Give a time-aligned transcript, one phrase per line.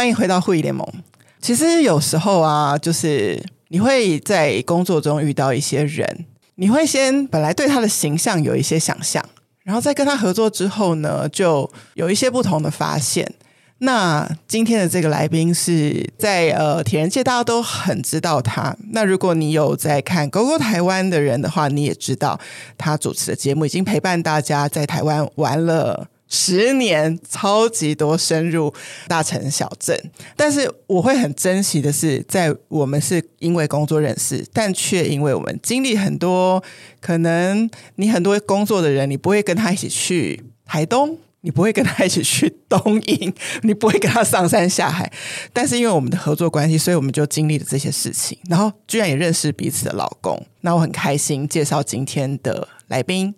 [0.00, 0.82] 欢迎回到会议联盟。
[1.42, 3.38] 其实有时候啊，就是
[3.68, 6.24] 你会在工作中遇到一些人，
[6.54, 9.22] 你会先本来对他的形象有一些想象，
[9.62, 13.30] 然后在跟他合作之后呢，就有一些不同的发现。
[13.80, 18.74] 那今天的这个来宾是在呃铁人界，大家都很知道他。
[18.92, 22.40] 那如果你有在看《狗狗台湾》的人的话，你也知道
[22.78, 28.72] 他主持的节目已经陪伴大家在台湾玩了十年，超级多深入
[29.06, 29.94] 大城小镇。
[30.34, 36.64] 但是我会很珍惜的是，在我们是因为工作认识，但却因为我们经历很多，
[37.02, 41.18] 可能你很多工作的人，你不会跟他一起去台东。
[41.42, 45.10] 你不会跟他一起去东营，你不会跟他上山下海，
[45.54, 50.38] 但是因为我们的合作关系，所以我们就经历了这些事情，然后居然也认识彼此的老公。
[50.60, 53.34] 那我很开心介绍今天的来宾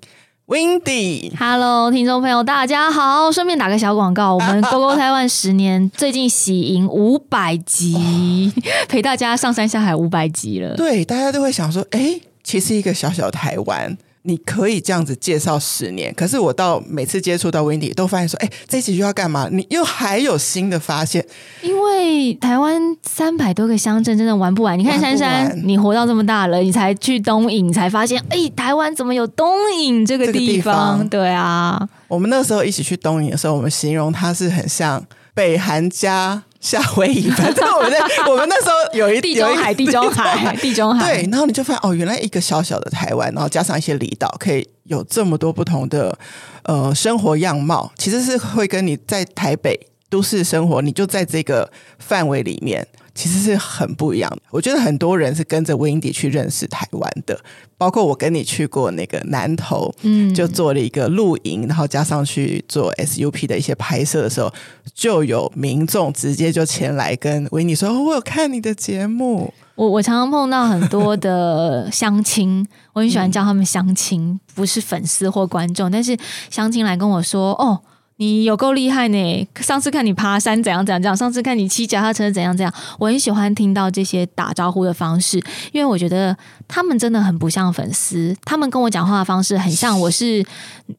[0.47, 1.33] ，Windy。
[1.39, 3.31] Hello，听众朋友，大家好！
[3.31, 8.53] 顺便打个小广告，我们 GOGO 台湾十年最近喜迎五百集，
[8.89, 10.75] 陪大家上山下海五百集了。
[10.77, 13.97] 对，大家都会想说，哎，其实一个小小台湾。
[14.25, 19.49] 你可以这样子介绍十年，可是我到每次接触到 Windy 都发现说，哎，这一集又要干嘛？
[19.51, 21.27] 你又还有新的发现？
[21.63, 24.79] 因为台湾三百多个乡镇真的玩不完。
[24.79, 30.39] 你看珊珊，你活到这么大了，你才去东引，才发现，哎，台湾怎么有东引这个地方？
[30.39, 36.45] 这个地方对啊，我们那时候一起去东引的时候，我们形容它是很像北韩加。
[36.63, 37.99] 夏威夷，反 正我们在
[38.31, 41.17] 我们那时候有一地中海，地中海， 地中海。
[41.17, 46.17] 对，然后你就发现哦，原来一个小小的台湾，然后加上一些离岛，可以有这么多不同的
[46.63, 47.93] 呃生活样貌。
[47.99, 52.87] 其实是会跟你在台北都市生活，你就在这个范围里面。
[53.15, 54.43] 其实是很不一样的。
[54.51, 57.39] 我觉得很多人是跟着 Windy 去认识台湾的，
[57.77, 64.53] 包括我跟你去过那个南投，嗯，就做了一个露营，然后加上去做 SUP 的一些拍摄的时候，
[64.95, 76.17] 就有民众直接就前来跟 Windy 说：“哦，我有看你的节目。”我我常常碰到很多的相亲， 我很喜欢叫他们相亲，不是粉丝或观众，但是
[76.51, 77.81] 相亲来跟我说：“哦。”
[78.17, 79.49] 你有够厉害呢！
[79.57, 85.43] 上次看你爬山怎样怎样怎样，上次看你骑脚踏车怎样怎样，我很喜欢听到这些打招呼的方式，
[85.73, 86.37] 因为我觉得
[86.73, 90.43] 他们真的很不像粉丝，他们跟我讲话的方式很像我是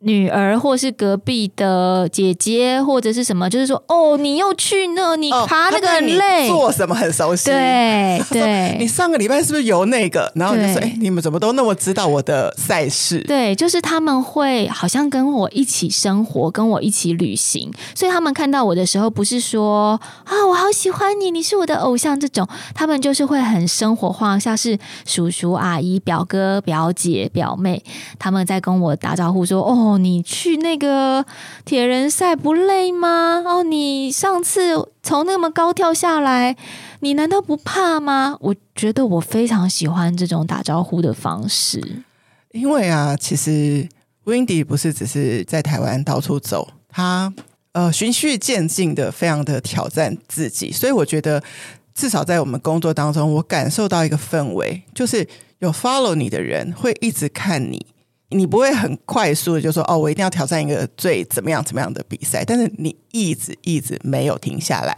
[0.01, 10.31] 女儿，或是隔壁的姐姐，或者是什么，就是说哦，你又去那，你爬那个很累，做什么很熟悉，对对， 你上个礼拜是不是游那个？
[10.35, 13.19] 然后你就说，哎，你们怎么都那么知道我的赛事？
[13.21, 17.13] 对，就是他们会好像跟我一起生活，跟我一起。
[17.13, 27.81] 旅行，所以他们看到我的时候，不是说啊，我好喜欢你，你是我的偶像这种，他们就是会很生活化，像是叔叔阿姨、表哥表姐、表妹，
[28.19, 31.25] 他们在跟我打招呼说：“哦，你去那个
[31.63, 33.41] 铁人赛不累吗？
[33.45, 36.57] 哦，你上次从那么高跳下来，
[36.99, 42.03] 你难道不怕吗？”我觉得我非常喜欢这种打招呼的方式，
[42.51, 43.87] 因为啊，其实
[44.25, 46.67] Windy 不是只是在台湾到处走。
[46.89, 47.33] 他
[47.71, 51.41] 呃循序渐进的，非常的挑战自己，所以我觉得
[51.95, 55.27] 至少在我们工作当中，我感受到一个氛围，就是
[55.63, 57.85] 有 follow 你的人会一直看你，
[58.29, 64.93] 你不会很快速的就说哦，我一定要挑战一个最怎么样怎么样的比赛，但是你一直一直没有停下来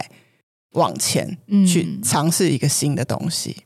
[0.72, 3.56] 往前去尝试一个新的东西。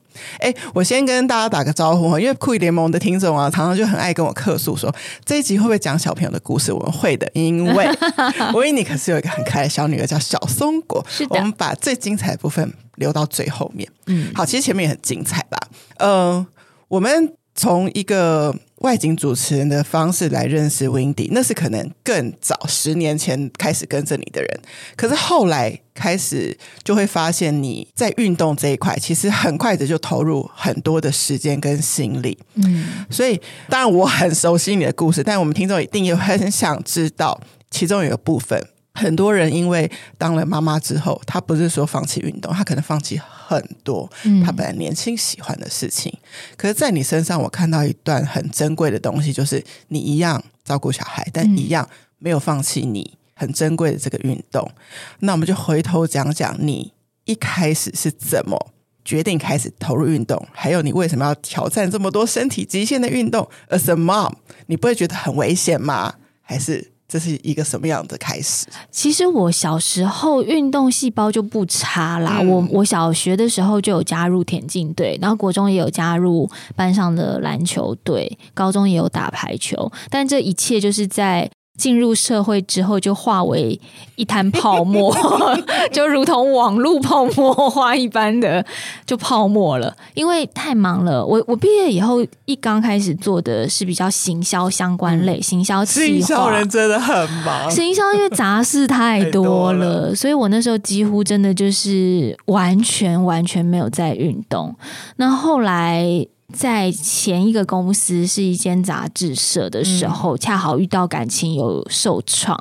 [0.41, 4.95] 哎，我先跟大家打个招呼哈，因为酷仪联盟的听众啊，常常就很爱跟我客诉说，
[5.25, 6.71] 这一集会不会讲小朋友的故事？
[6.73, 7.87] 我们会的，因为
[8.53, 13.89] Windy 可是有一个很可爱的小女儿叫小松果，是，我们把最精彩的部分留到最后面。
[14.07, 15.57] 嗯，好，其实前面也很精彩吧？
[15.99, 16.47] 嗯、呃，
[16.91, 18.55] 我们从一个。
[18.81, 24.61] 外景主持人的方式来认识 Windy，那是可能更早十年前开始跟着你的人，
[24.97, 32.39] 可是后来开始就会发现你在运动这一块，其实很快的就投入很多的时间跟心力。
[32.55, 33.39] 嗯，所以
[33.69, 37.39] 当然我很熟悉你的故事，但我们听众一定也很想知道
[37.71, 38.59] 其中有一个部分。
[39.01, 44.09] 很多人因为当了妈妈之后，他不是说放弃运动，他可能放弃很多
[44.45, 46.13] 他本来年轻喜欢的事情。
[46.13, 51.89] 嗯、可是，在你身上，我看到一段很珍贵的东西，就是你一样照顾小孩，但一样
[52.19, 54.63] 没有放弃你很珍贵的这个运动。
[54.71, 54.83] 嗯、
[55.21, 56.93] 那我们就回头讲讲你
[57.25, 58.73] 一开始是怎么
[59.05, 64.35] 决定开始投入运动，还有你为什么要挑战这么多身体极限的运动？As a mom，
[64.67, 66.17] 你不会觉得很危险吗？
[66.43, 66.93] 还是？
[67.11, 68.69] 这是一个什么样的开始？
[68.89, 72.39] 其实我小时候运动细胞就不差啦。
[72.41, 79.91] 嗯、我我小学的时候就有加入田径队，然后国中也有加入班上的篮球队，高中也有打排球。
[80.09, 83.81] 但这一切就是在进入社会之后就化为
[84.17, 85.17] 一滩泡沫，
[85.91, 88.63] 就如同网络泡沫化一般的
[89.07, 89.97] 就泡沫了。
[90.13, 104.77] 因为太忙了，我我毕业以后一刚开始做的是比较行销相关类，嗯、行销企划，行销人真的很忙，行销因为杂事太多了，多了所以我那时候几乎真的就是完全完全没有在运动。
[105.17, 106.27] 那后来。
[106.53, 112.59] 在前一个公司是一间杂志社的时候，嗯、恰好遇到感情有受创。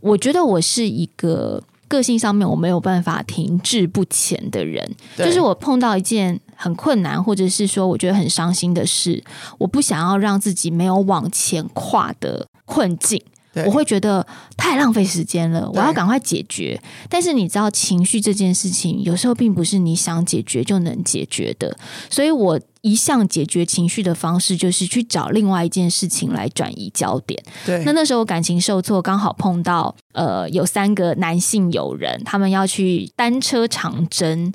[0.00, 9.22] 我觉得我是一个个性上面我没有办法停滞不前的人，就是我碰到一件很困难，或者是说我觉得很伤心的事，
[9.58, 13.22] 我不想要让自己没有往前跨的困境。
[13.56, 16.78] 对我会觉得太浪费时间了，我要赶快解决。
[17.08, 21.74] 但是你知道，情绪这件事情有时候并不是你想解决就能解决的。
[22.10, 27.42] 所以我一向解决情绪的方式就是去找另外一件事情来转移焦点。
[27.64, 34.52] 对，那那时候感情受挫，刚好碰到呃有三个男性友人，他们要去单车长征。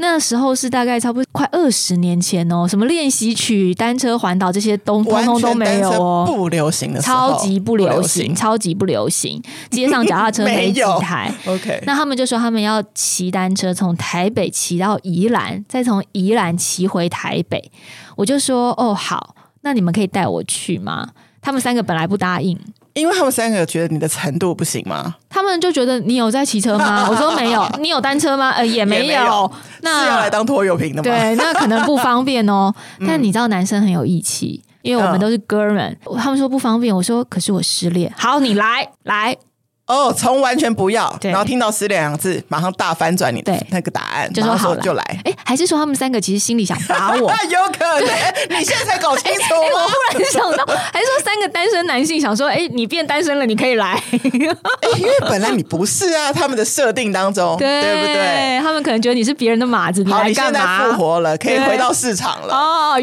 [0.00, 9.40] 那时候是大概差不多快二十年前哦，什么练习曲、单车环岛这些东通通都没有哦，不流行的，超级不流行，超级不流行。
[9.70, 11.32] 街上脚踏车没 几台。
[11.46, 17.70] OK，那他们就说他们要骑单车从台北骑到宜兰，再从宜兰骑回台北。
[18.16, 21.10] 我就说哦好，那你们可以带我去吗？
[21.42, 22.58] 他们三个本来不答应。
[22.94, 25.14] 因为他们三个觉得你的程度不行吗？
[25.28, 27.06] 他们就觉得你有在骑车吗？
[27.10, 27.66] 我说没有。
[27.78, 28.50] 你有单车吗？
[28.50, 29.06] 呃，也没有。
[29.06, 29.52] 没有
[29.82, 31.02] 那是要来当拖油瓶的吗？
[31.02, 32.72] 对，那可能不方便哦。
[33.06, 35.96] 但你知道男生很有义气，因为我们都是哥们。
[36.06, 38.12] 嗯、他们说不方便，我说可是我失恋。
[38.16, 39.36] 好，你来来。
[39.90, 45.02] 哦，从完全不要，然后听到失恋两个字，马上大翻转你的那个答案，就说好就来。
[45.24, 47.30] 哎，还是说他们三个其实心里想打我？
[47.50, 48.08] 有可能，
[48.56, 49.82] 你现在才搞清楚吗？
[49.82, 54.00] 我忽然想到，还是说三个单身男性想说，哎，你变单身了，你可以来。
[54.22, 57.66] 因为本来你不是啊，他们的设定当中，对
[57.96, 58.60] 不对？
[58.62, 60.84] 他们可能觉得你是别人的马子，你来干嘛？
[60.84, 62.54] 复活了，可以回到市场了。
[62.54, 63.02] 哦，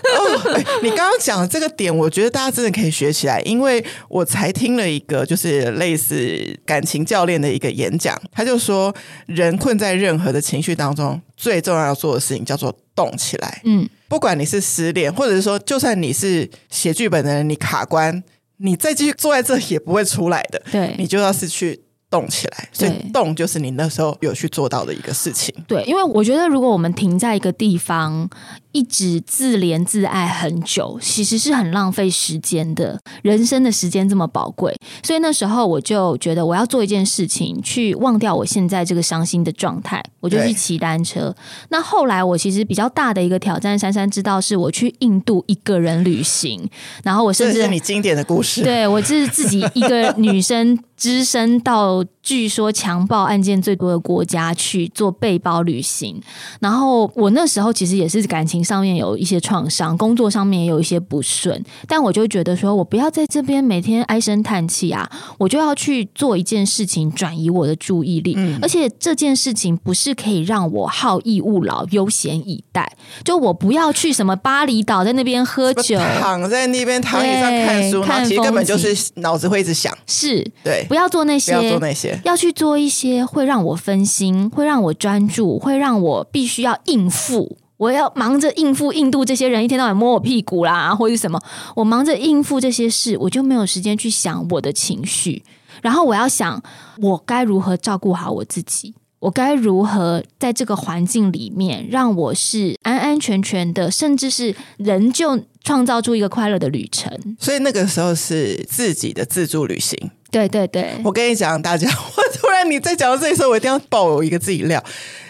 [0.82, 8.94] 你刚刚讲的这个点，我觉得大家真的可以学起来，因为我才听了一个，就是类似感情教练的一个演讲，他就说，
[9.26, 13.62] 人困在任何的情绪当中，最重要要做的事情叫做动起来。
[13.66, 18.24] 嗯，不管你是失恋，或者是说，就算你是写剧本的人，你卡关，
[18.58, 20.62] 你再继续坐在这也不会出来的。
[20.72, 21.82] 对，你就要是去。
[22.10, 25.54] 动起来，所以动就是你那时候有去做到的一个事情。
[25.68, 28.30] 对，因为我觉得如果我们停在一个地方，
[28.72, 33.00] 一直自怜自爱很久，其实是很浪费时间的。
[33.24, 34.74] 人生的时间这么宝贵，
[35.04, 41.36] 所以那时候我就觉得我要做一件事情，去忘掉我现在这个伤心的状态，我就去骑单车。
[41.70, 46.70] 那后来我其实比较大的一个挑战，珊珊知道是我去印度一个人旅行，
[47.04, 50.80] 然后我甚至是你经典的故事，对，我是自己一个女生。
[50.98, 56.20] 只身到据说强暴案件最多的国家去做背包旅行，
[56.60, 72.92] 然后我那时候其实也是感情上面有一些创伤，工作上面也有一些不顺，但我就觉得说我不要在这边每天唉声叹气啊，我就要去做一件事情转移我的注意力，嗯，而且这件事情不是可以让我好逸恶劳、悠闲以待，
[73.24, 80.46] 就我不要去什么巴厘岛在那边喝酒，躺在那边躺椅上看书，看其实根本就是脑子会一直想，是。
[80.64, 80.86] 对。
[80.88, 87.58] 不要做那些，不要做那些，要去做一些会让我分心、会让我专注、会让我必须要应付。
[87.78, 91.40] 我要忙着应付印度这些人，一天到晚摸我屁股啦，或者什么。
[91.76, 95.44] 我忙着应付这些事，我就没有时间去想我的情绪。
[95.84, 96.64] 然后我要想，
[97.04, 98.96] 我该如何照顾好我自己？
[99.20, 107.36] 我该如何在这个环境里面，让我是安安全全的，甚至是仍旧创造出一个快乐的旅程。
[107.40, 110.12] 所以那个时候是自己的自助旅行。
[110.30, 114.84] 对对对，我跟你讲，大家， 我突然你在讲到这里时候，我一定要爆有一个自己料。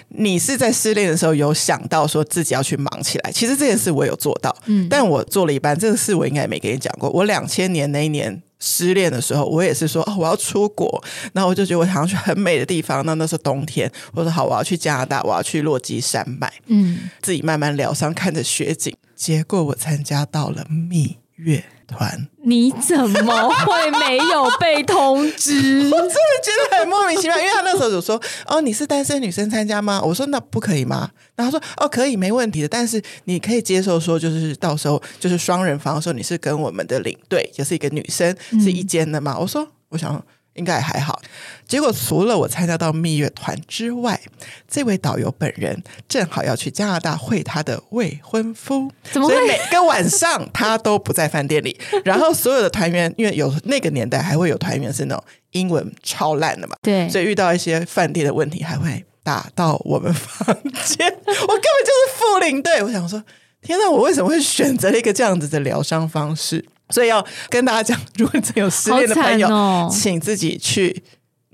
[0.09, 5.77] 你是在失恋的时候有想到说自己要去忙起来，其实这件事我有做到，嗯，但我做了一半。
[5.77, 7.09] 这个事我应该也没跟你讲过。
[7.09, 13.05] 我两千年那一年失恋的时候，我也是说哦，我要出国，然后我就觉得我想要去很美的地方。
[13.05, 18.95] 那那是冬天，我说好，我要去加拿大，我要去落基山脉，嗯，自己慢慢疗伤，看着雪景。
[19.13, 25.55] 结果我参加到了蜜月团，你怎么会没有被通知？
[25.89, 26.13] 我真的
[26.43, 32.67] 觉得很莫名其妙，因为他那时候就说：“哦，你是单身女生参加吗？”我说：“那不可以吗？”然后他说：“哦，可以，没问题的。
[32.67, 40.23] 但是你可以接受说，就是到时候就是双人房的时候，你是跟我们的领队，就是一个女生是一间的吗？”我说：“我想。”
[40.57, 41.21] 应该也还好。
[41.67, 44.19] 结果除了我参加到蜜月团之外，
[44.67, 49.33] 这位导游本人正好要去加拿大会他的未婚夫，怎么会？
[49.33, 51.79] 所以每个晚上他都不在饭店里。
[52.03, 61.07] 然后所有的团员，因为有那个年代还会有团员是那种英文超烂的嘛，对，所以遇到一些饭店的问题，还会打到我们房间。
[61.27, 62.81] 我根本就是副领队。
[62.81, 63.21] 我想说，
[63.61, 66.63] 天哪，我为什么会选择了一个这样子的疗伤方式？
[66.89, 71.03] 所以要跟大家讲，如果真有失恋的朋友，哦、请自己去。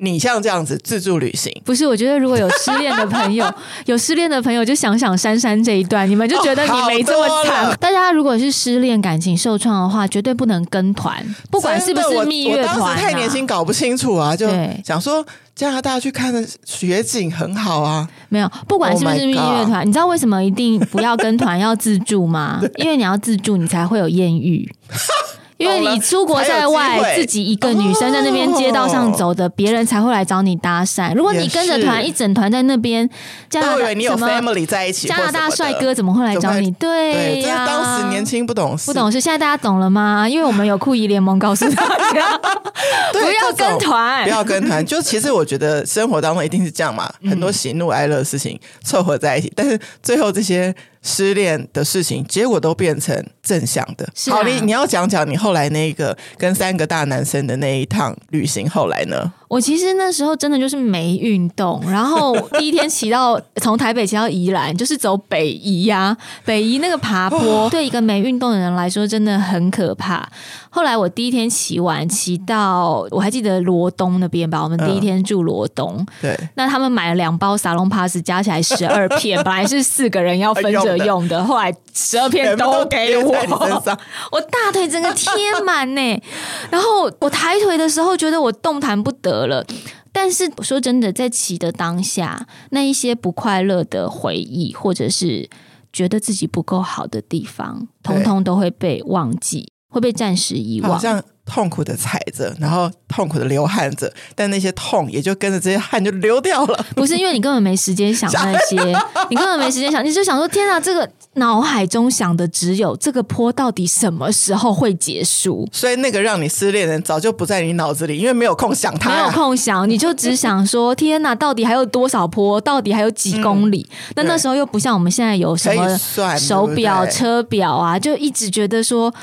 [0.04, 1.88] 你像这样子自助旅行，不是？
[1.88, 3.50] 我觉得如果有失恋的朋友，
[3.88, 7.68] 有失恋的朋友，就想想珊珊这一段，你们就觉得你没这么惨。
[7.68, 12.74] 哦、大家如果是失恋、感情受创的话，绝对不能跟团，不管是不是蜜月团、啊。
[12.76, 14.46] 我当时太年轻，搞不清楚啊，就
[14.84, 18.06] 想说加拿大去看的雪景很好啊。
[18.28, 22.62] 没有，不管是不是蜜月团，你知道为什么一定不要跟团要自助吗？
[22.76, 24.70] 因为你要自助，你才会有艳遇。
[25.64, 31.14] 因为你出国在外，自己一个女生在那边街道上走的，别人才会来找你搭讪。
[31.14, 33.10] 如果你跟着团一整团在那边，
[33.50, 36.70] 加拿大你有 family 在一起，加拿大帅哥怎么会来找你？
[36.72, 39.22] 对呀，当时年轻不懂事，不懂事。
[39.22, 40.28] 现在大家懂了吗？
[40.28, 42.40] 因为我们有酷姨联盟告诉大家，
[43.12, 44.86] 不要跟团，不要跟团。
[44.86, 50.74] 就其实我觉得生活当中一定是这样嘛，很多喜怒哀乐的事情凑合在一起，但是最后这些。
[51.06, 54.06] 失恋的事情，结果都变成正向的。
[54.32, 59.34] 啊、好，你你要讲讲你后来那个跟三个大男生的那一趟旅行，后来呢？
[59.50, 70.26] 我其实那时候真的就是没运动，然后 第一天骑到从台北骑到宜兰，就是走北宜呀、啊，北宜那个爬坡，对一个没运动的人来说真的很可怕。
[70.70, 75.96] 后来我第一天骑完，骑到我还记得罗东那边吧，我们第一天住罗东。
[75.98, 83.32] 嗯、对，那他们买了两包沙龙 pass，，加起来十二片，本来是四个人要分着用的， 后来十二片都给我，
[84.32, 85.30] 我大腿整个贴
[85.66, 86.24] 满呢。
[86.70, 89.66] 然后我抬腿的时候，觉得我动弹不得了。
[90.12, 95.50] 但是说真的，在骑的当下，那一些不快乐的回忆，或者是
[95.92, 99.70] 觉得自己不够好的地方，通通都会被忘记。
[99.90, 106.86] 会被暂时遗忘，好像痛苦的踩着，然后痛苦的流汗着，但那些痛也就跟着这些汗就流掉了。
[106.96, 108.78] 不是因为你根本没时间想那些，
[109.30, 115.68] 你根本没时间想，你就想说：天啊，这个脑海中想的只有这个坡到底什么时候会结束？
[115.72, 122.60] 所以那个让你失恋的人早就不在你脑子里，因为没有空想他，没有空想， 你就只想说：天哪，到底还有多少坡？
[122.62, 123.86] 到底还有几公里？
[123.92, 126.00] 嗯、那那时候又不像我们现在有什么
[126.38, 129.14] 手表、车表啊，就一直觉得说。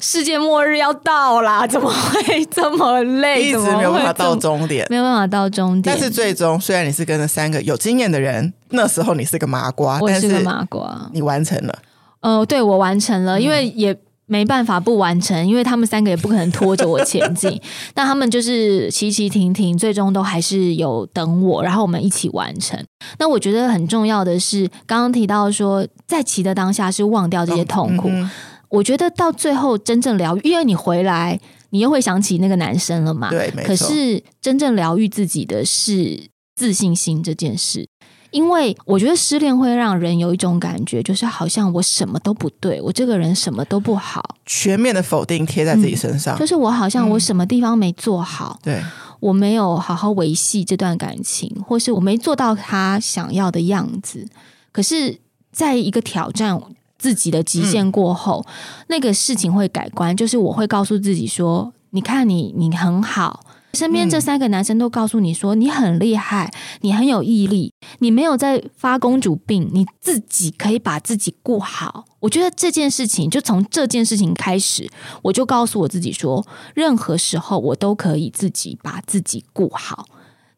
[0.00, 3.48] 世界末日要到啦，怎么会这么累？
[3.48, 5.82] 一直没有办法到终点，没有办法到终点。
[5.82, 11.76] 但是最终，虽然你是跟了三个有经验的人，那时候你是个麻瓜，我是个麻瓜，你完成了。
[12.20, 17.60] 呃，对，我完成了，因为也没办法不完成，因为他们三个也不可能拖着我前进。
[17.92, 22.78] 但他们就是骑骑停停，最终都还是有等我，然后我们一起完成。
[23.18, 28.08] 那我觉得很重要的是，刚刚提到说，在骑的当下是忘掉这些痛苦。
[28.08, 28.30] 嗯
[28.68, 33.30] 我觉得到最后真正疗愈，因为你回来，你又会想起那个男生了嘛？
[33.30, 33.68] 对，没错。
[33.68, 37.88] 可是真正疗愈自己的是自信心这件事，
[38.30, 48.82] 因为我觉得失恋会让人有一种感觉，就是好像我什么都不对，我这个人什么都不好，全面的否定贴在自己身上，嗯，就是我好像我什么地方没做好，嗯、对，
[49.20, 54.26] 我没有好好维系这段感情，或是我没做到他想要的样子。
[54.72, 55.20] 可是，
[55.50, 56.60] 在一个挑战。
[56.98, 60.16] 自己的极限过后，嗯、那个事情会改观。
[60.16, 63.40] 就是我会告诉自己说：“你看你，你很好。”
[63.74, 66.50] 身边这三个男生都告诉你说：“你很厉害，
[66.80, 74.90] 你很有毅力，你没有在发公主病，你自己可以把自己顾好。”我觉得这件事情，就从这件事情开始，
[75.22, 80.06] 我就告诉我自己说：“任何时候我都可以自己把自己顾好。”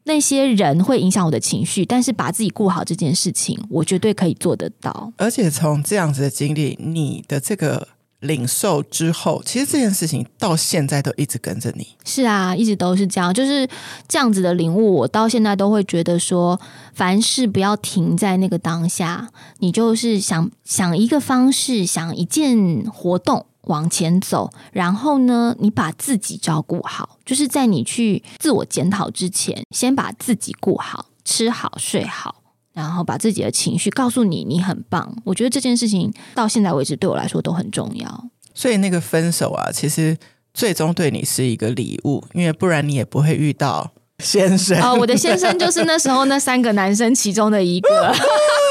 [0.04, 5.12] 那些人会影响我的情绪，但是把自己顾好这件事情，我绝对可以做得到。
[5.16, 7.88] 而且从这样子的经历，你的这个
[8.20, 11.86] 领受之后，其实这件事情到现在都一直跟着你。
[12.04, 13.68] 是啊，一直都是这样，就是
[14.08, 14.94] 这样子的领悟。
[14.94, 16.58] 我到现在都会觉得说，
[16.94, 19.28] 凡事不要停在那个当下，
[19.58, 23.46] 你就是想想一个方式，想一件活动。
[23.64, 35.14] 往前走，然后呢，你把自己照顾好，就是在你去自我检讨之前，先把自己顾好，吃好睡好，然后把自己的情绪告诉你，你很棒。
[35.24, 38.24] 我觉得这件事情到现在为止对我来说都很重要。
[38.54, 40.16] 所以那个分手啊，其实
[40.54, 44.80] 最终对你是一个礼物，因为不然你也不会遇到先生。
[44.80, 47.88] 哦，我的先生就是那时候那三个男生其中的一个。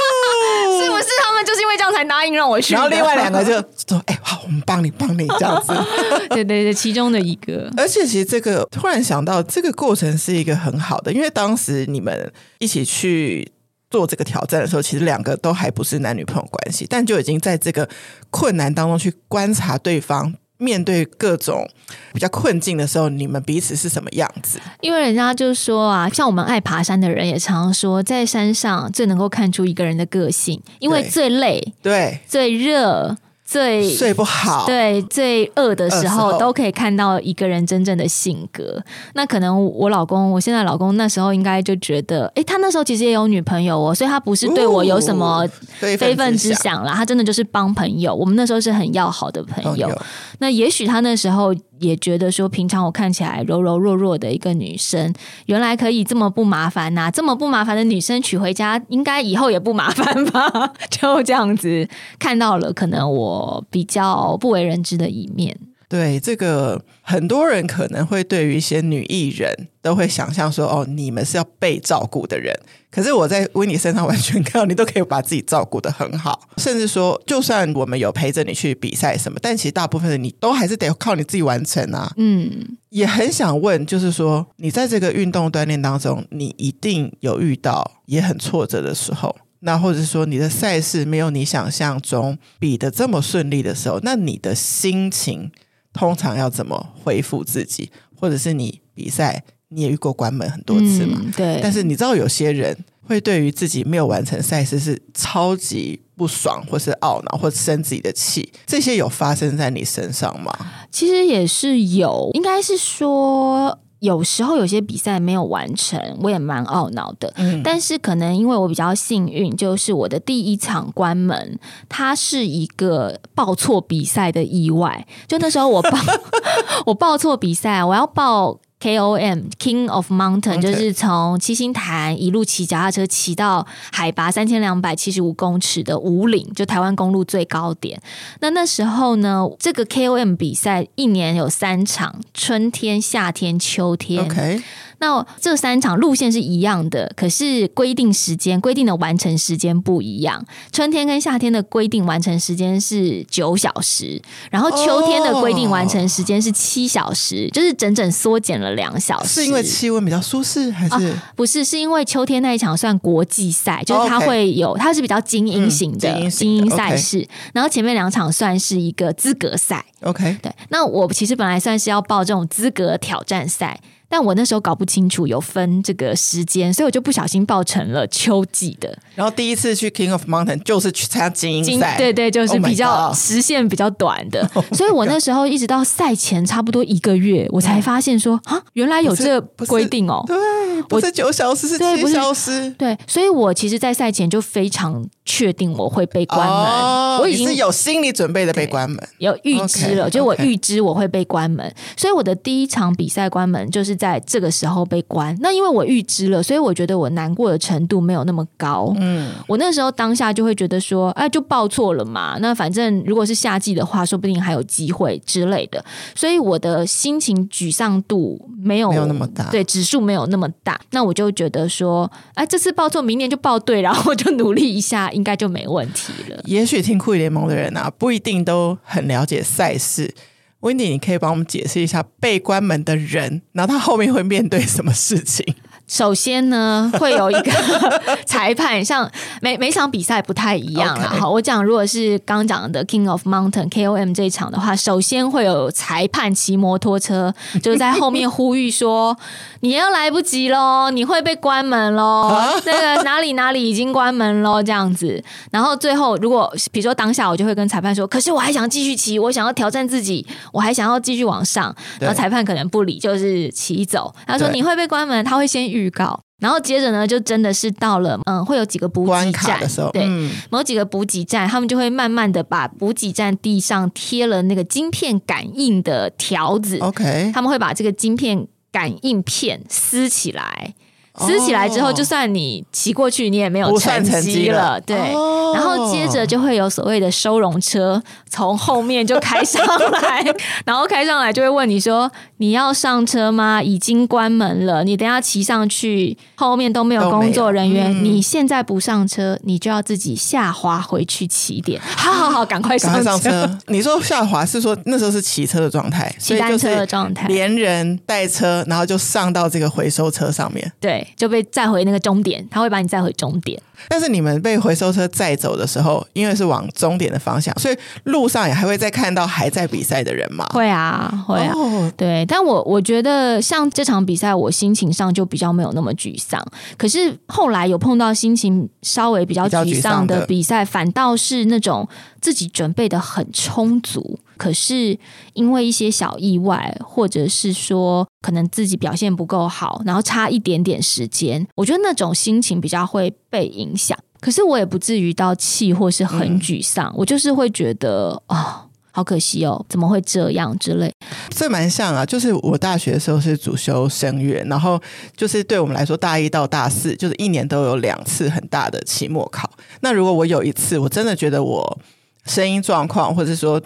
[1.43, 2.73] 就是因为这样样才答应让我去。
[2.73, 3.51] 然后另外两个就
[3.87, 5.73] 说：“哎、欸，好，我们帮你，帮你这样子。
[6.29, 7.71] ”对对对，其中的一个。
[7.75, 13.51] 而且其实这个突然想到，这个过程是一个很好的，因为当时你们一起去
[13.89, 17.87] 做这个挑战的时候，其实两个都还不是男女朋友关系，但就已经在这个
[18.29, 20.33] 困难当中去观察对方。
[20.59, 21.67] 面对各种
[22.13, 24.59] 比较困境的时候，你们彼此是什么样子？
[24.81, 33.17] 因为人家就说啊，像我们爱爬山的人也常说，在山上最能够看出一个人的个性，因为最累，对，最热。
[33.49, 38.79] 最睡不好，对，最饿的时候都可以看到一个人真正的性格。
[39.15, 45.43] 那可能我老公，我现在老公那时候应该就觉得，哎、欸，他那时候其实也有女朋友哦，所以他不是对我有什么
[45.79, 48.13] 非分之想啦，他真的就是帮朋友。
[48.13, 49.91] 我们那时候是很要好的朋友。
[50.37, 51.51] 那也许他那时候。
[51.79, 55.13] 也觉得说，平常我看起来柔柔弱弱的一个女生，
[55.45, 57.11] 原来可以这么不麻烦呐、啊！
[57.11, 60.73] 这么不麻烦的女生娶回家，应该以后也不麻烦吧？
[60.89, 65.57] 就这样子看到了，可能我比较不为人知的一面。
[65.89, 72.55] 对，这个很多人可能会对于一些女艺人都会想象说，哦，你们是要被照顾的人。
[72.91, 82.13] 可是我在维尼身上完全看到，你都可以把自己照顾的很好，甚至说，就算我们有陪着你去比赛什么，但其实大部分的你都还是得靠你自己完成啊。
[82.17, 89.35] 嗯，也很想问，就是说，你在这个运动锻炼当中，你一定有遇到也很挫折的时候。
[89.61, 95.51] 那或者说你的赛事没有你想象中比得这么顺利的时候，那你的心情
[95.93, 97.91] 通常要怎么恢复自己？
[98.19, 101.19] 或者是你比赛你也遇过关门很多次嘛？
[101.23, 101.59] 嗯，对。
[101.61, 110.53] 但是你知道有些人会对于自己没有完成赛事是超级不爽，或是懊恼，或生自己的气，这些有发生在你身上吗？
[110.91, 113.79] 其实也是有，应该是说。
[113.99, 117.33] 有时候有些比赛没有完成，我也蛮懊恼的。
[117.37, 125.05] 嗯，但是可能因为我比较幸运，就是我的第一场关门，它是一个报错比赛的意外。
[125.27, 125.91] 就那时候我报
[126.87, 128.59] 我报错比赛，我要报。
[128.79, 138.01] K O M King of Mountain 就是从七星潭一路骑脚踏车骑到海拔三千两百七十五公尺的五岭，就台湾公路最高点。
[138.39, 144.25] 那那时候呢，这个 K O M 比赛一年有三场，春天、夏天、秋天。
[144.29, 144.61] Okay.
[144.99, 150.45] 那这三场路线是一样的，可是规定时间、规定的完成时间不一样。
[150.71, 159.41] 春天跟夏天的规定完成时间是九小时，然后秋天的规定完成时间是七小时，哦，就是整整缩减了两小时。
[159.41, 161.63] 是因为气温比较舒适，还是、啊、不是？
[161.63, 169.85] 是因为秋天那一场算国际赛，就是它会有，它是比较精英型的、嗯、精英赛事，然后前面两场算是一个资格赛。
[170.01, 170.51] OK，对。
[170.69, 173.79] 那我其实本来算是要报这种资格挑战赛。
[174.09, 178.97] 但我那时候搞不清楚有分这个时间，所以我就不小心报成了秋季的。
[179.15, 184.39] 然后第一次去 King of Mountain 就是去参加精英赛，对对，就是比较时限比较短的。
[184.55, 190.23] Oh、所以我那时候一直到赛前差不多一个月，我才发现说啊，原来有这个规定哦。
[190.25, 192.73] 对，不是九小时是七小时。
[192.77, 196.57] 对，所以我其实，在赛前就非常确定我会被关门。
[196.81, 201.71] Oh, 我已经是有心理准备的被关门，有预知了，okay, 就我预知我会被关门。
[201.95, 203.99] 所以我的第一场比赛关门就是。
[203.99, 208.93] 在这个时候被关，那因为我预知了，所以我觉得我难过的程度没有那么高。
[208.97, 212.37] 嗯，我那时候当下就会觉得说，哎，就报错了嘛。
[212.39, 215.83] 那反正如果是夏季的话，说不定还有机会之类的。
[216.15, 220.79] 所以我的心情沮丧度没有，没有那么大，对，指数没有那么大。
[220.91, 226.41] 那我就觉得说，哎，这次报错，明年就报对，然后我就努力一下，应该就没问题了。
[226.45, 230.15] 也许听酷联盟的人啊，不一定都很了解赛事。
[230.61, 235.45] Wendy，你可以帮我们解释一下被关门的人，然后他后面会面对什么事情？
[235.89, 237.51] 首先呢，会有一个
[238.25, 239.09] 裁判，像
[239.41, 241.15] 每每场比赛不太一样啊。
[241.19, 249.17] 好，我讲如果是刚讲的 King of Mountain KOM 这一场的话，首先会有裁判骑摩托车， 就是在后面呼吁说
[249.61, 255.21] ：“你要来不及喽，你会被关门喽，那个哪里哪里已经关门喽。”这样子。
[255.49, 264.13] 然后最后，如果比如说当下，我就会跟裁判说：“可是我还想继续骑，我想要挑战自己，我还想要继续往上。”然后裁判可能不理，就是骑走。
[264.27, 280.73] 他说：“你会被关门。”他会先预告，然后接着呢，就真的是到了，嗯，会有几个补给站的时候，对，嗯、某几个补给站，他们就会慢慢的把补给站地上贴了那个晶片感应的条子，OK，他们会把这个晶片感应片撕起来。
[281.19, 284.59] 撕起来之后，就算你骑过去，你也没有成绩了。
[284.59, 289.63] 了对，哦、然后接着就会有所谓的收容车从后面就开上
[290.01, 290.23] 来，
[290.65, 293.61] 然后开上来就会问你说：“你要上车吗？
[293.61, 301.81] 已经关门了，你等下骑上去，后面都没有工作人员，嗯、你现在不上车，你就要自己下滑回去起点。
[301.81, 303.03] 好好好，赶快上车。
[303.03, 310.71] 上车”你说下滑是说那时候是骑车的状态，骑单车的状态，连人带车，然后就上到这个回收车上面。
[310.79, 311.05] 对。
[311.15, 313.61] 就被载回那个终点，他会把你载回终点。
[313.87, 320.45] 但是你们被回收车载走的时候，因为是往终点的方向，所以路上也还会再看到还在比赛的人嘛？
[320.53, 321.53] 会啊，会啊。
[321.53, 321.91] Oh.
[321.95, 326.43] 对，但我我觉得像这场比赛，我心情上就比较没有那么沮丧。
[326.77, 331.87] 可是后来有碰到心情稍微比较沮丧的比赛，反倒是那种
[332.21, 334.19] 自己准备的很充足。
[334.37, 334.97] 可是
[335.33, 343.97] 因为一些小意外，或者是说可能自己表现不够好，然后差一点点时间，我觉得那种心情比较会被影响。
[344.19, 350.91] 可是我也不至于到气或是很沮丧，嗯、我就是会觉得啊、哦，好可惜哦，怎么会这样之类。
[351.29, 354.81] 这蛮像啊，就是我大学的时候是主修声乐，然后
[355.15, 359.49] 就是对我们来说，大一到大四就是一年都有两次很大的期末考。
[359.81, 361.79] 那如果我有一次，我真的觉得我
[362.25, 363.61] 声音状况，或者说。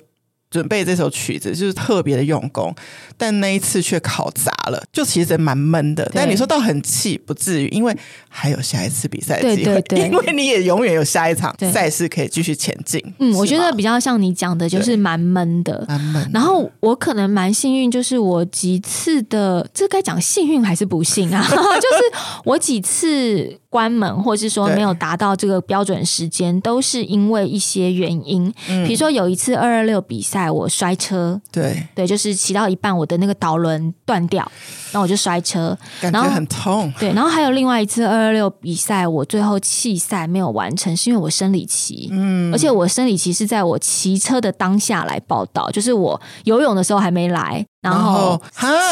[0.54, 2.72] 准备这首曲子就是特别的用功，
[3.24, 6.12] 但那一次却考砸了，就其实蛮闷的。
[6.14, 7.96] 但你说到很气，不至于，因为
[8.28, 13.02] 还有下一次比赛的机会，因为你也永远有下一场赛事可以继续前进。
[13.20, 16.30] 嗯，我觉得比较像你讲的，就是蛮闷的，蛮闷。
[16.34, 21.42] 然后我可能蛮幸运，就是我几次的，这该讲幸运还是不幸啊？
[21.48, 23.58] 就是我几次。
[23.74, 28.54] 关门，或是说没有达到这个标准时间，都是因为一些原因。
[28.70, 34.44] 嗯，比如说有一次二二六比赛，我摔车，对对，就是骑到一半，我的那个导轮断掉，
[34.92, 36.92] 然后我就摔车，感觉很痛。
[37.00, 42.10] 对，然后还有另外一次二二六比赛，我最后弃赛没有完成，是因为我生理期。
[42.12, 47.66] 嗯，而且我生理期是在我骑车的当下来报道，就是我游泳的时候还没来。
[47.84, 48.42] 然后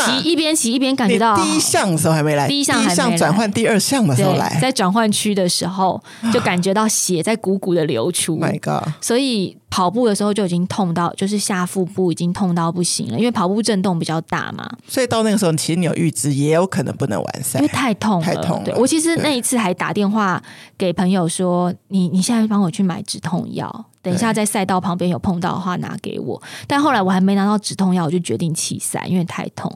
[0.06, 6.02] 骑一边骑一边感觉到第一项的时候还没来，第一项还没来，转换第二项的时候来，在转换区的时候
[6.34, 8.38] 就感觉到血在汩汩的流出。
[8.38, 8.92] My God！
[9.00, 14.70] 所以跑步的时候就已经痛到，就是下腹部已经痛到不行了，因为跑步震动比较大嘛。
[14.86, 18.66] 所以到那个时候，其实你有预知，也有可能不能完赛，因为太痛了，太痛了。
[18.66, 20.44] 对，我其实那一次还打电话
[20.78, 26.42] 给朋友说：“你你现在帮我去买止痛药。”等一下，在赛道旁边有碰到的话，拿给我。
[26.68, 29.72] 但后来我还没拿到止痛药，我就决定弃赛，因为太痛。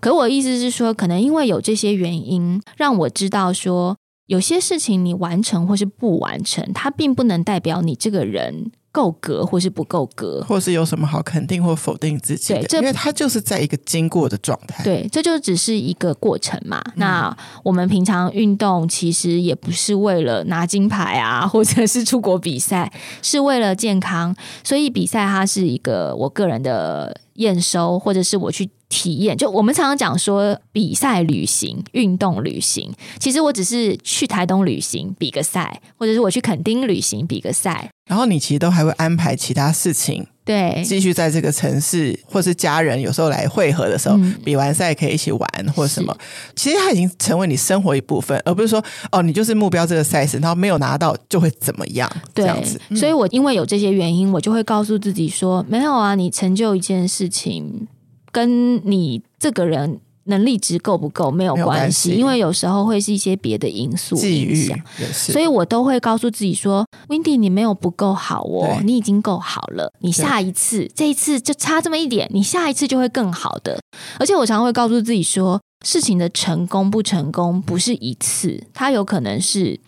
[0.00, 8.72] 可我的意思是说，可能因为有这些原因，让我知道说，有些事情你完成或是不完成，它并不能代表你这个人。
[8.92, 12.62] 够格或是不够格，或是有什么好肯定或否定自己的？
[12.64, 14.84] 对，因为他就是在一个经过的状态。
[14.84, 16.80] 对，这就只是一个过程嘛。
[16.88, 24.36] 嗯、那我们平常运动其实也不是为了拿金牌啊，或者是出国比赛，是为了健康。
[24.62, 28.68] 所以比赛它是一个我个人的验收，或者是我去。
[28.92, 37.88] 体验，就我们常常讲说比赛旅行、运动旅行，其实我只是去台东旅行比个赛，或者是我去垦丁旅行比个赛。
[38.06, 46.14] 然后你其实都还会安排其他事情，对，继续在这个城市，或是家人有时候来会合的时候，嗯、比完赛可以一起玩或什么。
[46.54, 52.78] 其实它已经成为你生活一部分，而不是说哦，你就是目标这个赛事，然后没有拿到就会怎么样对这样子。
[52.94, 57.88] 所以我因为有这些原因，我就会告诉自己说，没有啊，你成就一件事情。
[58.32, 64.78] 跟你这个人能力值够不够没有关系，因为有时候会是一些别的因素影响，
[65.12, 69.92] 所以我都会告诉自己说：“Windy，你没有不够好哦，你已经够好了。
[70.00, 73.80] 你下一次，这一次就差这么一点，你下一次就会更好的。”
[74.18, 79.78] 而且我常常会告诉自己说：“事情的成功不成功不是一次，它有可能是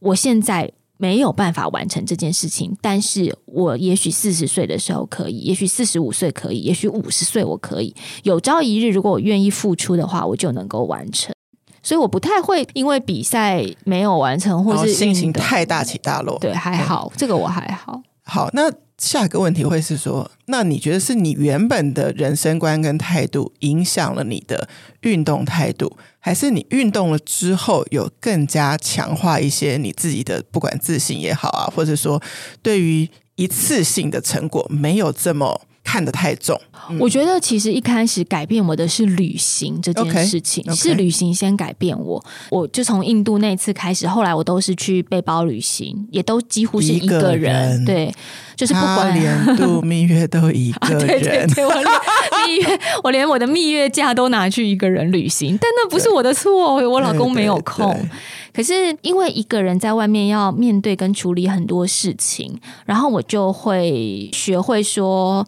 [0.00, 0.72] 我现在。”
[1.04, 7.94] 没有办法完成这件事情，但是我也许四十岁的时候可以，也许四十五岁可以，也许五十岁我可以。
[8.22, 11.34] 有朝一日，如果我愿意付出的话，我就能够完成。
[11.82, 16.38] 所以我不太会因为比赛没有完成，或是心情太大起大落。
[16.38, 18.00] 对，还好，对这个我还好。
[18.24, 18.72] 好，那。
[18.98, 24.68] 下一个问题会是说，那你觉得是你原本的人生观跟态度影响了你的
[25.02, 32.22] 运动态度，还是你运动了之后有更加强化一些你自己的不管自信也好啊，或者说
[32.62, 36.60] 对于一次性的成果没有这么看得太重。
[36.90, 42.24] 嗯、我觉得其实一开始改变我的是旅行这件事情，okay, okay 是旅行先改变我。
[42.50, 47.84] 我就从印度那次开始，后来我都是去背包旅行，也都几乎是一个人。
[47.84, 48.12] 对，
[48.56, 51.84] 就是不管连度 蜜月都一个人，啊、对对对，我连
[52.46, 58.08] 蜜月，我连我的蜜月假都拿去一个人旅行，但那不是我的错，我老公没有空。
[58.52, 65.44] 可是因为一个人在外面要面对跟处理很多事情，然后我就会学会说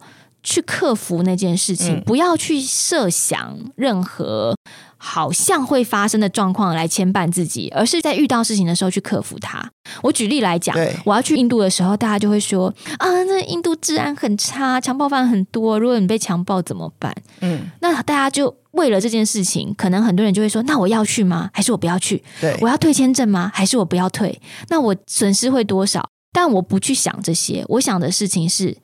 [0.47, 4.55] 去克服那件事情，嗯、不要去设想任何
[4.95, 9.69] 好像会发生的状况来牵绊自己，而是在遇到事情的时候去克服它。
[10.01, 17.13] 我举例来讲，我要去印度的时候，大家就会说啊，那印度治安很差，强暴犯很多，如果你被强暴怎么办？
[17.41, 18.55] 嗯，那大家就。
[18.71, 21.49] 为了这件事情，可能很多人就会说：“那我要去吗？
[21.51, 22.23] 还是我不要去？
[22.39, 23.49] 对，我要退签证吗？
[23.51, 24.39] 还是我不要退？
[24.69, 28.77] 那我损失会多少？”但我不去想这些，我想的事情是：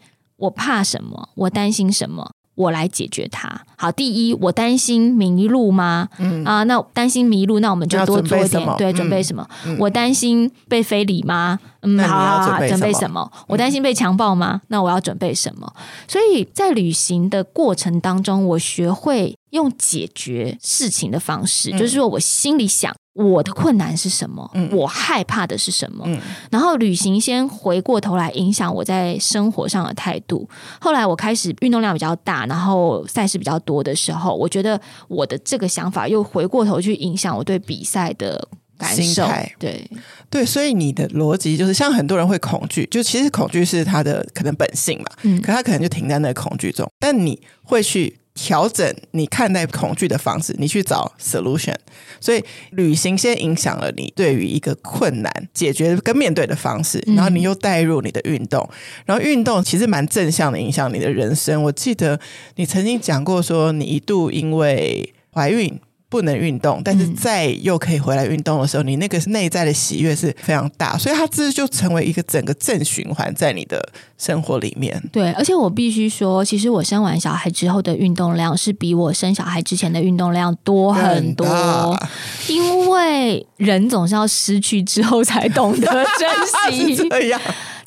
[0.43, 1.29] 我怕什么？
[1.35, 2.31] 我担心什么？
[2.55, 3.61] 我来解决它。
[3.77, 6.07] 好，第一，我担心迷路吗？
[6.19, 9.47] 嗯啊，那担心迷路，那我们就多做一点，对，准备什么？
[9.65, 11.57] 嗯、我担心被非礼吗？
[11.81, 13.31] 嗯，好，好，好，准备什么？
[13.47, 14.61] 我担心被强暴吗？
[14.67, 15.73] 那我要准备什么？
[16.07, 22.93] 所以在旅行的过程当中，我学会用解决事情的方式，嗯、就是说我心里想。
[23.13, 24.49] 我的困难是什么？
[24.55, 26.03] 嗯、我害怕的是什么？
[26.07, 30.49] 嗯、然后旅行先回过头来影响我在生活上的态度。
[30.81, 38.47] 后来我开始运动量比较大，然后赛事比较多的时候，我觉得我的这个想法又回过头去影响我对比赛的
[38.79, 39.27] 感受。
[39.59, 39.87] 对
[40.31, 48.17] 对，所以你的逻辑就是，像很多人会恐惧，就其实恐惧是他的可能本性嘛，嗯，可他可能就停在那个恐惧中，但你会去。
[48.33, 51.75] 调整你看待恐惧的方式，你去找 solution。
[52.19, 58.67] 所以旅行先影响了你对于一个困难解决跟面对的方式，然后你又带入你的运动，
[59.05, 61.61] 然后运动其实蛮正向的影响你的人生。
[61.63, 62.19] 我记得
[62.55, 65.79] 你曾经讲过说，你一度因为怀孕。
[66.13, 73.83] 不能运动，但是再又可以回来运动的时候，嗯、你那个内在的喜悦是非常大，所以它这就成为一个整个正循环在你的
[74.19, 75.01] 生活里面。
[75.11, 85.87] 对，而且我必须说，其实我生完小孩之后的运动量是比我生小孩之前的运动量多很多，很因为人总是要失去之后才懂得
[86.19, 86.95] 珍惜。
[87.09, 87.41] 这样。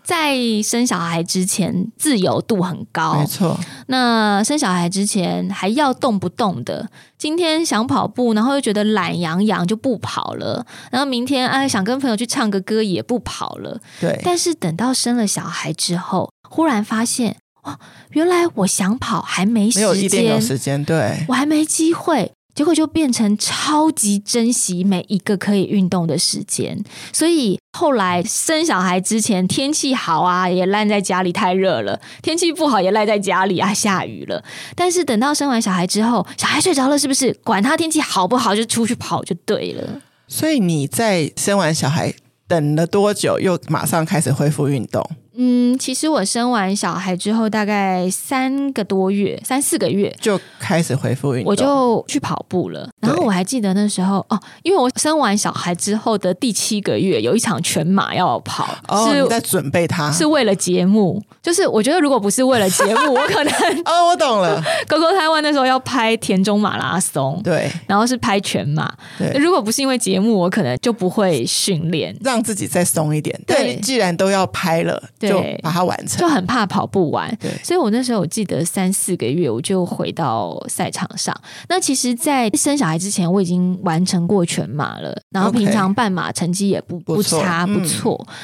[0.06, 3.58] 在生小孩之前，自由度很高，没错。
[3.88, 6.88] 那生小孩之前还要动不动的，
[7.18, 13.80] 今天想跑步，然后又觉得懒洋洋就不跑了，然后明天哎想跟朋友去唱个歌也不跑了。
[14.00, 14.20] 对。
[14.22, 17.76] 但是等到生了小孩之后，忽然发现，哇，
[18.10, 22.30] 原来我想跑还没时间，没有一点有时间，对，我还没机会。
[22.56, 34.42] 结果就变成超级珍惜每一个可以运动的时间，所以后来生小孩之前天气好啊，也赖在家里太热了；天气不好也赖在家里啊，下雨了。
[34.74, 40.00] 但是等到生完小孩之后，小孩睡着了，是不是管他天气好不好，就出去跑就对了。
[40.26, 42.14] 所以你在生完小孩
[42.48, 45.06] 等了多久，又马上开始恢复运动？
[45.36, 52.88] 嗯，其实我生完小孩之后，大概三个多月，三四个月就开始恢复运动，我就去跑步了。
[53.00, 61.22] 然后我还记得那时候哦，因为我生完小孩之后的第七个月有一场全马要跑，哦，是在准备它，是为了节目。
[61.42, 63.52] 就是我觉得如果不是为了节目，我可能
[63.84, 64.60] 哦，我懂了。
[64.88, 68.92] GoGo 台湾那时候要拍田中马拉松，对，然后是拍全马。
[69.18, 73.38] 对，如果不是因为节目，我可能就不会训练，让自己再松一点。
[73.46, 75.00] 对，既然都要拍了。
[75.28, 81.34] 就把它完成，就很怕跑不完，对，所以我那时候我记得三四个月我就回到赛场上。
[81.68, 88.26] 那其实，在生小孩之前，我已经完成过全马了，然后平常半马成绩也不不差，不错。
[88.28, 88.34] 嗯。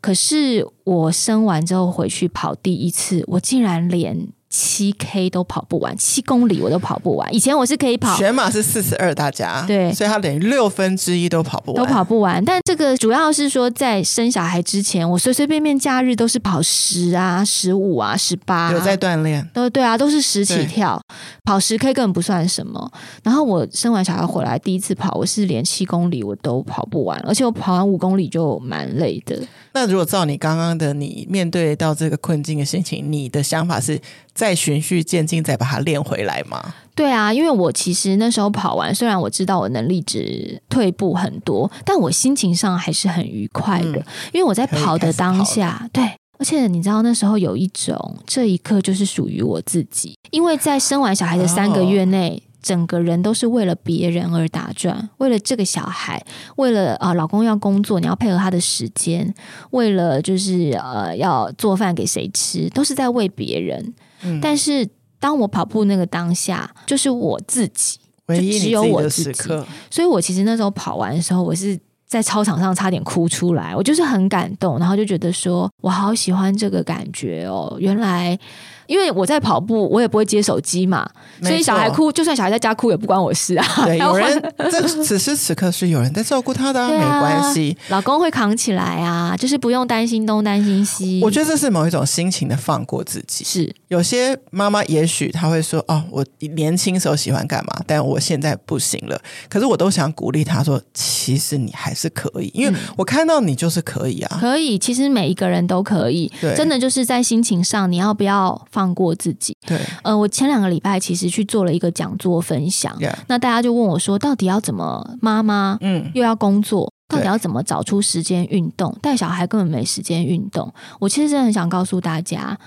[0.00, 4.28] 可是我生完之后回去跑第一次，我竟然连。
[4.56, 7.34] 七 K 都跑不完，七公里我都跑不完。
[7.34, 12.42] 以前我是可以跑，全马是四十二，大家对，所以他等于六分之一都跑不完，都跑不完。
[12.42, 19.46] 但这个主要是说，在生小孩之前，我随随便便假日都是跑十啊、十五啊、十八，有在锻炼。
[19.52, 20.98] 都对啊，都是十起跳，
[21.44, 22.90] 跑十 K 根本不算什么。
[23.22, 29.38] 然后我生完小孩回来第一次跑，我是连七公里我都跑不完，而且我跑完五公里就蛮累的。
[29.74, 34.00] 那如果照你刚刚的你面对到这个困境的心情，你的想法是
[34.46, 36.74] 再循序渐进，再把它练回来吗？
[36.94, 46.04] 对啊，因为我其实那时候跑完，虽然我知道我能力值退步很多，但我心情上还是很愉快的，嗯、因为我在跑的当下，对，
[46.38, 52.40] 而且你知道那时候有一种这一刻就是属于我自己，因为在生完小孩的三个月内。
[52.66, 56.20] 哦整个人都是为了别人而打转，为了这个小孩，
[56.56, 59.32] 为了啊、呃、老公要工作，你要配合他的时间，
[59.70, 63.94] 为了就是呃要做饭给谁吃，都是在为别人。
[64.22, 64.88] 嗯、但是
[65.20, 69.42] 当我跑步那个当下，就是我自己，唯一只有我自己。
[69.88, 71.78] 所以我其实那时候跑完的时候，我是。
[72.08, 78.38] 在操场上差点哭出来，我就是很感动，然后就觉得说我好喜欢这个感觉哦，原来。
[78.86, 81.08] 因为我在跑步，我也不会接手机嘛，
[81.42, 83.66] 所以小孩哭，就算小孩在家哭也不关我事啊。
[83.84, 91.20] 对， 有人这此时此刻是有人在照顾他的，啊，没关系，老公会扛起来啊，就是不用担心东担心西。
[91.22, 93.44] 我觉得这是某一种心情的放过自己。
[93.44, 104.78] 是有些妈妈也许她会说：“哦，我年轻时候喜欢干嘛，但我现在不行了。”可是我都想鼓励她说：“其实你还是可以，因为我看到你就是可以啊，可以。
[104.78, 112.94] 其实每一个人都可以，对，真的就是在心情上，你要不要？”放过自己，对，呃，我前两个礼拜其实去做了一个讲座分享.
[113.26, 118.94] 那大家就问我说，到底要怎么妈妈，嗯，又要工作，嗯、到底要怎么找出时间运动？
[119.00, 120.70] 带小孩根本没时间运动。
[121.00, 122.58] 我其实真的很想告诉大家，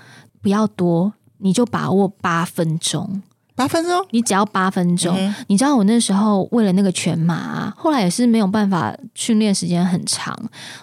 [0.41, 3.21] 不要多，你就把握八分钟。
[3.59, 5.13] 八分钟，你只要八分钟。
[5.19, 10.33] 嗯、你知道我那时候为了那个全马、啊，后来也是没有办法训练时间很长。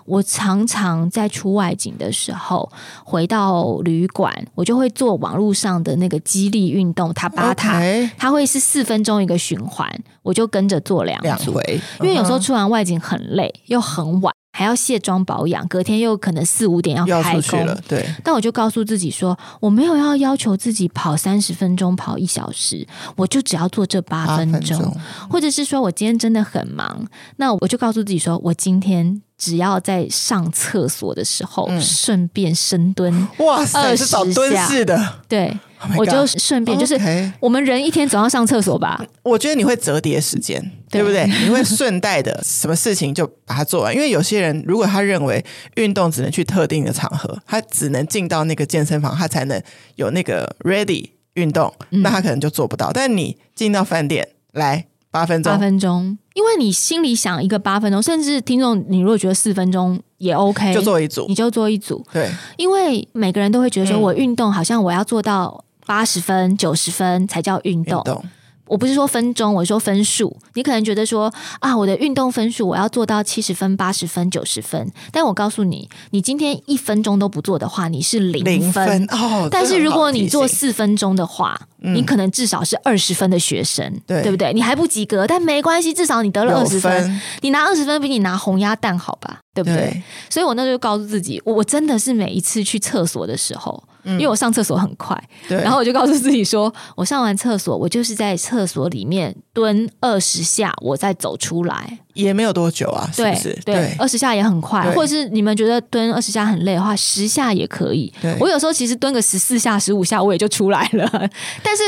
[0.05, 2.71] 我常常在出外景的时候，
[3.03, 7.81] 回到旅馆，我就会做网络上的那个激励运动，塔巴塔，
[8.19, 9.91] 它会是四分钟一个循环，
[10.23, 11.55] 我就跟着做两组。
[11.55, 14.36] 回因为有时候出完外景很累，又很晚。
[14.57, 17.79] 还要卸妆保养，隔天又可能四五点要开工。
[17.87, 24.91] 对，但我就告诉自己说，我没有要要求自己跑三十分钟、跑一小时，我就只要做这八分钟，分
[25.29, 35.55] 或者是说我今天真的很忙，那我就告诉自己说，我今天只要在上厕所的时候，嗯、顺便深蹲，哇塞，是找蹲式的，对。
[35.79, 36.99] Oh、我就顺便就是，
[37.39, 39.05] 我们人一天总要上厕所吧？
[39.23, 40.59] 我觉得你会折叠时间，
[40.91, 41.27] 对，不对？
[41.45, 43.95] 你会顺带的什么事情就把它做完。
[43.95, 49.63] 因为有些人如果他认为运动只能去特定的场合，他只能进到那个健身房，他才能
[49.97, 52.89] 有那个 ready 运动，那他可能就做不到。
[52.89, 60.01] 嗯、但你进到饭店来八分钟，八分钟，因为你心里想一个八分钟，甚至听众，你如果觉得四分钟。
[60.19, 62.03] 也 OK，就做一组，你就做一组。
[62.11, 67.99] 对，因为每个人都会觉得说，我运动好像我要做到八十分、九十分才叫运动。
[67.99, 68.25] 运动
[68.67, 70.37] 我不是说分钟，我说分数。
[70.55, 74.91] 你可能觉得说啊，我的运动分数我要做到七十分、八十分、九十分。
[75.13, 78.55] 但我告诉你，你今天一分钟都不做的话，你是零分。
[78.55, 79.49] 零分哦。
[79.49, 84.53] 但是如果你做四分钟的话，嗯、你可能至少是二十分的学生，对，对不对？
[84.53, 86.91] 你还不及格，但没关系，至少你得了二十分。
[86.91, 89.39] 分你拿二十分比你拿红鸭蛋好吧？
[89.55, 89.77] 对不对？
[89.77, 93.81] 对，所以我那时候就告诉自己，我真的是每一次去厕所的时候。
[94.13, 103.59] 因为我上厕所很快，对然后我就告诉自己说，我上完厕所，我就是在厕所里面蹲二十下，我再走出来，也没有多久啊，是不是？
[103.65, 108.13] 对，二十下也很快，或者是你们觉得蹲二十下很累的话，十下也可以。
[108.23, 111.09] 对我有时候其实蹲个十四下、十五下，我也就出来了。
[111.63, 111.83] 但是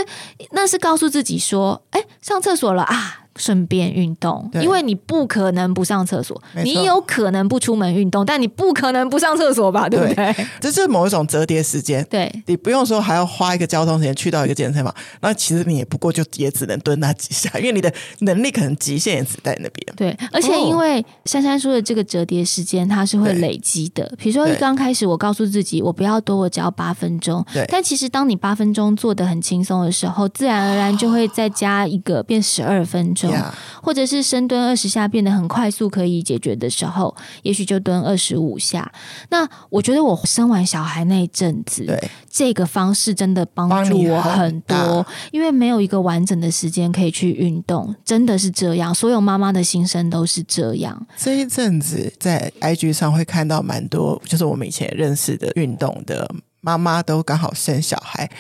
[0.51, 3.21] 那是告诉自己说，哎，上厕所了啊。
[3.39, 9.89] 顺便运动，因为你不可能不上厕所，你有可能不出门运动，但你不可能不上厕所吧？
[9.89, 10.35] 对不对？
[10.61, 12.05] 这是某一种折叠时间。
[12.11, 19.97] 对，你不用说还要花一个交通时间去到一个健身房，那其实你也不过就也只能蹲那几下， 因为你的能力可能极限也只在那边。
[19.97, 24.13] 对，而且因为珊珊说的这个折叠时间，它是会累积的。
[24.19, 27.45] 比如说，刚开始我告诉自己，我不要多，我只要八分钟。
[27.53, 33.53] 对，但其实当你八分钟做的很轻松的时候，自然而然就会再加一个变十二分钟，Yeah.
[33.81, 34.09] 或者。
[34.09, 38.91] 是深蹲二十下变得很快速可以解决的时候，也许就蹲二十五下。
[39.29, 48.95] 那我觉得我生完小孩那一阵子，对这个方式真的帮助我很多，因为没有一个完整的时间可以去运动，真的是这样。
[48.95, 51.07] 所有妈妈的心声都是这样。
[51.19, 58.31] 这一阵子在 IG 上会看到蛮多，就是我们以前认识的运动的妈妈都刚好生小孩。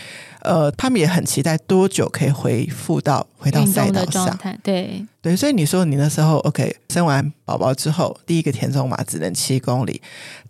[0.49, 4.39] 呃，他们也很期待多久可以恢复到回到赛道上。
[4.63, 10.01] 对对，所以你说你那时候 OK，生完宝宝之后，第一个田中马只能七公里，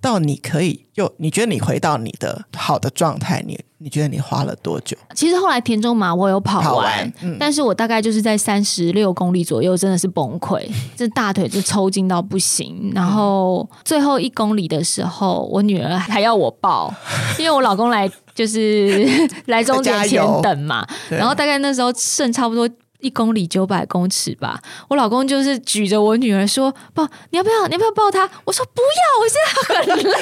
[0.01, 4.97] 到你可以又你觉得你回到你的好的状态，你你觉得你花了多久？
[5.17, 12.93] 其实后来田中马我有跑完，跑完嗯、但是我大概就是在三十六公里左右，真的是崩溃， 这大腿就抽筋到不行。
[12.95, 16.95] 然后最后一公里的时候，我女儿还要我抱，
[17.39, 18.09] 因为我老公来。
[18.38, 19.05] 就是
[19.46, 22.70] 来终点前等嘛，然后大概那时候剩差不多
[23.01, 24.61] 一公里九百公尺吧。
[24.89, 27.67] 我老公就是举着我女儿说：“抱，你要不要？
[27.67, 30.19] 你要不要抱她？”我说：“不要，我现在很 累。”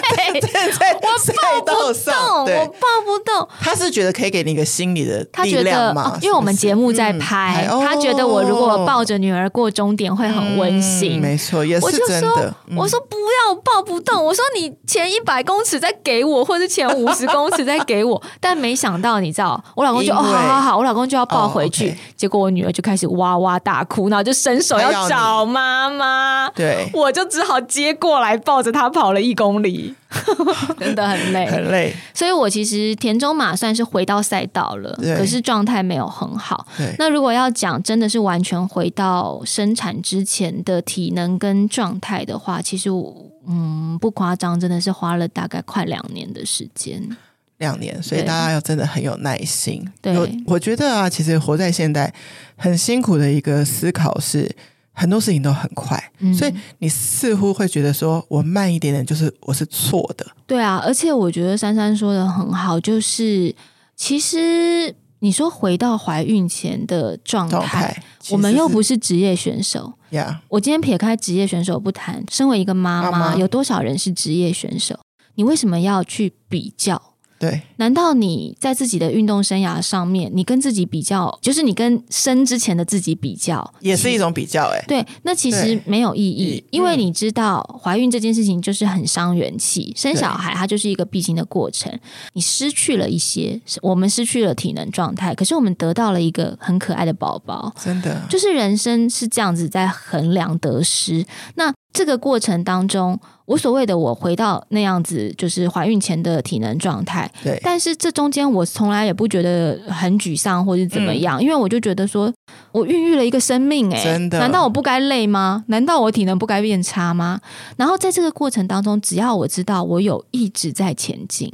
[0.77, 2.15] 我抱不动，
[2.57, 3.49] 我抱不动。
[3.61, 6.13] 他是觉得可以给你一个心理的力量吗？
[6.15, 11.19] 哦、因为我们节目在拍、嗯，他觉得我如果抱着女儿过终点会很温馨。
[11.19, 12.29] 嗯、没错，也是真的。
[12.29, 14.23] 我就说，嗯、我说不要，我抱不动。
[14.23, 18.23] 我说你前一百公尺再给我，或者前五十公尺再给我。
[18.41, 21.91] 但没想到，你知道，我老公就哦，好好好，我老公就要抱回去。
[21.91, 26.51] 哦 okay、结果我女儿就开始哇哇大哭，然后就伸手要找妈妈。
[26.51, 29.95] 对，我就只好接过来抱着她跑了一公里。
[30.79, 31.95] 真的很累，很累。
[32.15, 36.67] 所以我其实田中马算是回到赛道了，可是状态没有很好。
[36.99, 43.15] 那如果要讲真的是完全回到生产之前的体能跟状态的话，其实我
[43.49, 47.17] 嗯不夸张，真的是花了大概快两年的时间。
[47.59, 49.85] 两年，所以大家要真的很有耐心。
[50.01, 52.13] 对，我我觉得啊，其实活在现代
[52.57, 54.51] 很辛苦的一个思考是。
[54.99, 60.27] 很多事情都很快，嗯，所以你似乎会觉得说，我慢一点点就是我是错的。
[60.47, 63.55] 对啊，而且我觉得珊珊说的很好，就是
[63.95, 70.41] 其实你说回到怀孕前的状态，状态我们又不是职业选手呀。
[70.49, 74.99] 我今天撇开职业选手不谈，身为一个妈妈，妈妈，有多少人是职业选手？
[75.35, 77.13] 你为什么要去比较？
[77.39, 84.85] 对，难道你在自己的运动生涯上面，你跟自己比较，就是你跟生之前的自己比较，也是一种比较哎、欸。
[84.87, 91.93] 对，那其实没有意义，因为你知道怀孕这件事情就是很伤元气，生小孩它就是一个必经的过程。
[92.33, 97.73] 你失去了一些，我们失去了体能状态，可是我们得到了一个很可爱的宝宝。
[97.79, 101.25] 真的，就是人生是这样子在衡量得失。
[101.57, 107.31] 那这个过程当中，我所谓的我回到那样子，就是怀孕前的体能状态。
[107.43, 112.31] 对，但是这中间我从来也不觉得很沮丧或是怎么样，嗯，因为我就觉得说，
[112.73, 115.65] 我孕育了一个生命，欸，哎，真的，难道我不该累吗？
[115.69, 117.41] 难道我体能不该变差吗？
[117.79, 121.51] 然后在这个过程当中，只要我知道我有一直在前进，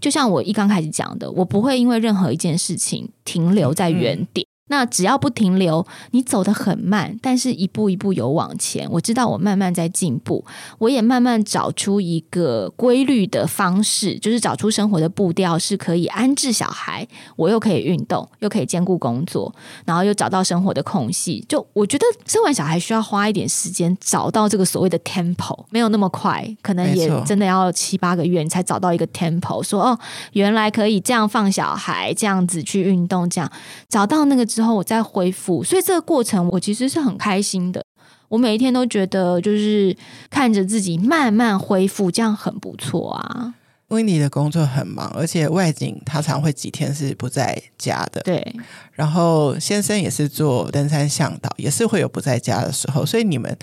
[0.00, 4.46] 就像我一刚开始讲的，我不会因为任何一件事情停留在原点。
[4.72, 8.90] 嗯那只要不停留，你走得很慢，但是一步一步有往前。
[8.90, 10.42] 我知道我慢慢在进步，
[10.78, 17.06] 我也慢慢找出一个规律的方式，就是找出生活的步调是可以安置小孩，
[17.36, 19.54] 我又可以运动，又可以兼顾工作，
[19.84, 21.44] 然后又找到生活的空隙。
[21.46, 29.98] 就我觉得生完小孩需要花一点时间找到这个所谓的 tempo，没有那么快，可能也真的要七八个月你才找到一个 tempo，说哦，
[30.32, 33.52] 原来可以这样放小孩，这样子去运动，这样
[33.86, 34.61] 找到那个之后。
[34.62, 37.84] 然后我再恢复，所以这个过程我其实是很开心的。
[38.28, 39.94] 我每一天都觉得，就是
[40.30, 43.54] 看着自己慢慢恢复，这样很不错啊。
[43.88, 48.20] Wendy 的工作很忙，而且外景他常会几天是不在家的。
[48.20, 48.54] 对，
[48.92, 53.58] 然后先生也是做登山向导，也是会有不在家的时候，所以你们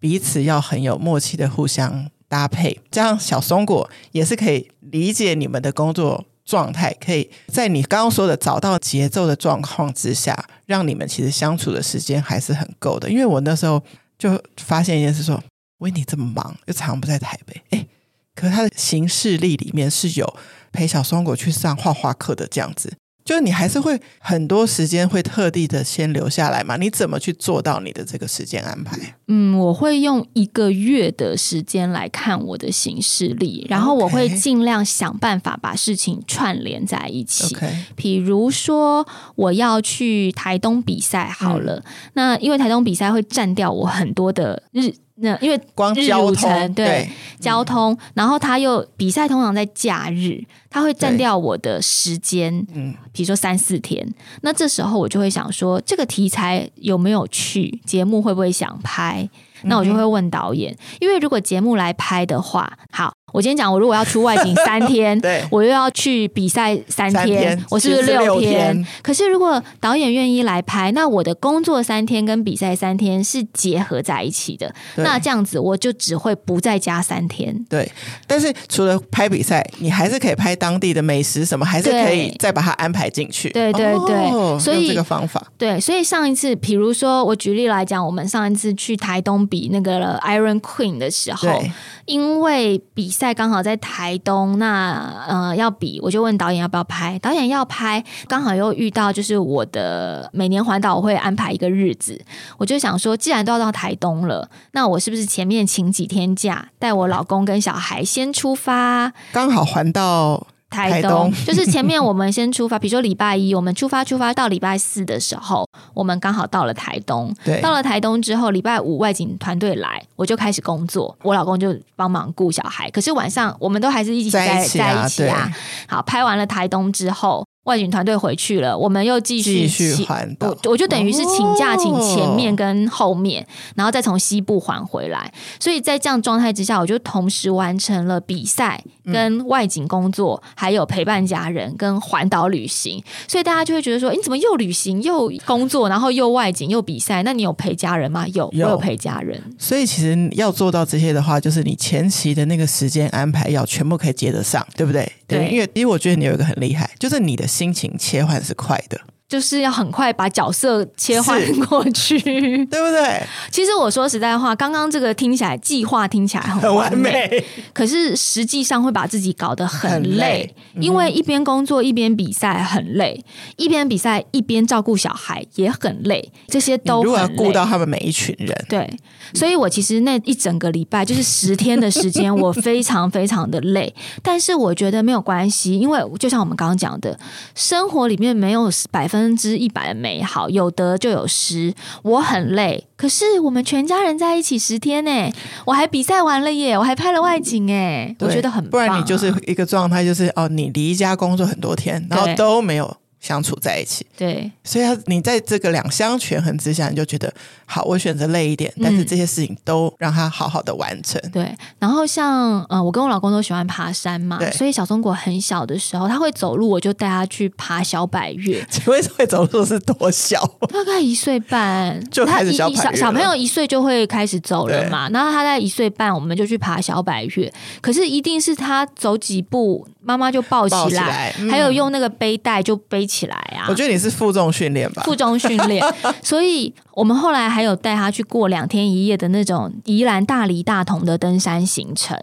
[0.00, 2.80] 彼此要很有默契的互相搭配。
[2.90, 6.24] 这样小松果也是可以理解你们的工作。
[6.50, 10.36] 状态可以在你刚刚说的找到节奏的状况之下，
[10.66, 13.08] 让你们其实相处的时间还是很够的。
[13.08, 13.80] 因为我那时候
[14.18, 15.44] 就发现一件事说，说
[15.78, 17.86] 维尼这么忙，又常不在台北，诶，
[18.34, 20.36] 可是他的行事历里面是有
[20.72, 22.92] 陪小松果去上画画课的这样子。
[23.30, 26.76] 就是你还是会很多时间会特地的先留下来嘛？
[26.76, 28.98] 你怎么去做到你的这个时间安排？
[29.28, 37.56] 嗯，我会用一个月的时间来看我的行事历，然后我会尽量想办法把事情串联在一起。
[37.94, 39.06] 比如说
[39.36, 41.82] 我要去台东比赛，好了，嗯，
[42.14, 44.92] 那因为台东比赛会占掉我很多的日。
[45.20, 54.06] 那因为光交通对，对交通，然后他又比赛通常在假日，他会占掉我的时间，嗯，比如说三四天，
[54.42, 57.80] 那这时候我就会想说，这个题材有没有去？
[57.84, 59.28] 节目会不会想拍？
[59.64, 63.12] 那我就会问导演，嗯、因为如果节目来拍的话，好。
[63.32, 68.86] 我今天讲，我如果要出外景三天， 对，我又要去比赛三天，三天，我是不是六天？
[69.02, 74.72] 可是如果导演愿意来拍，那我的工作三天跟比赛三天是结合在一起的。
[74.96, 77.54] 那这样子我就只会不再加三天。
[77.68, 77.90] 对，
[78.26, 83.50] 但是除了拍比赛，你还是可以拍当地的美食，什么还是可以再把它安排进去。
[83.50, 91.62] 对对对，哦、所以这个方法，对，所以上一次，比如说我举例来讲，我们上一次去台东比那个 Iron Queen 的时候。
[92.06, 97.18] 因为比在刚好在台东，那呃要比，我就问导演要不要拍。
[97.18, 102.18] 导演要拍，刚好又遇到就是我的每年环岛我会安排一个日子，
[102.56, 109.12] 我就想说，既然都要到台东了，那我是不是前面请几天假，带我老公跟小孩先出发？
[109.32, 117.34] 刚好环到台东， 就是前面我们先出发，比如说礼拜一我们出发，出发到礼拜四的时候，我们刚好到了台东。
[117.44, 122.88] 对，到了台东之后，礼拜五外景团队来，我就开始工作，我老公就帮忙顾小孩。
[122.90, 125.50] 可是晚上我们都还是一起在在一起啊，在一起啊。
[125.88, 127.44] 好，拍完了台东之后。
[127.70, 130.48] 外景团队回去了，我们又继续继续环岛。
[130.64, 133.46] 我我就等于是请假，请前面跟后面，哦、
[133.76, 135.32] 然后再从西部环回来。
[135.60, 143.00] 所以在这样状态之下，我就同时完成了比赛、跟外景工作，嗯、还有陪伴家人跟环岛旅行。
[143.28, 147.22] 所以大家就会觉得说：“你怎么又旅行又工作，然后又外景又比赛？
[147.22, 149.40] 那你有陪家人吗？”有，有我有陪家人。
[149.56, 155.00] 所以其实要做到这些的话，就是你前期的那个时间安排要全部可以接得上，对不对？
[155.28, 157.46] 对，对，因为因为我觉得你有一个很厉害，就是你的。
[157.60, 158.98] 心情切换是快的。
[159.30, 162.18] 就是要很快把角色切换过去，
[162.66, 163.22] 对不对？
[163.52, 170.54] 其实我说实在话，刚刚这个听起来计划听起来很完美，可是实际上会把自己搞得很累，很累。
[170.74, 173.24] 嗯、因为一边工作一边比赛很累，
[173.56, 177.04] 一边比赛一边照顾小孩也很累，这些都。
[177.04, 178.92] 如果要顾到他们每一群人，对，
[179.32, 187.16] 所以我其实那一整个礼拜就是十天的时间，我非常非常的累， 但是我觉得没有关系，因为就像我们刚刚讲的，
[187.54, 189.19] 生活里面没有百分。
[189.20, 191.74] 百分之一百的美好，有得就有失。
[192.02, 195.30] 我很累，可是我们全家人在一起十天呢，
[195.66, 198.86] 我还比赛完了耶，我还拍了外景哎，我觉得很棒啊。
[198.86, 202.96] 不然你就是一个状态，就是哦，你离家工作很多天，然后都没有。
[203.20, 207.32] 相处在一起，对，所以你在这个两相权衡之下，你就觉得
[207.66, 211.20] 好，我选择累一点，但是这些事情都让他好好的完成。
[211.24, 218.66] 嗯、对，然后像呃，我跟我老公都喜欢爬山嘛，对所以小松果很小的时候，他会走路，我就带他去爬小百岳。
[218.72, 220.42] 请问会走路是多小？
[220.72, 227.52] 大概一岁半 就开始小小小朋友一岁就会开始走了嘛，对然后他在一岁半，我们就去爬小百岳。
[227.82, 229.86] 可是一定是他走几步。
[230.02, 233.66] 妈妈就抱起来，起来嗯、还有用那个背带就背起来啊！
[233.68, 235.02] 我觉得你是负重训练吧？
[235.04, 235.84] 负重训练，
[236.22, 242.16] 所以我们后来还有带他去过两天一夜的那种宜兰大理大同的登山行程。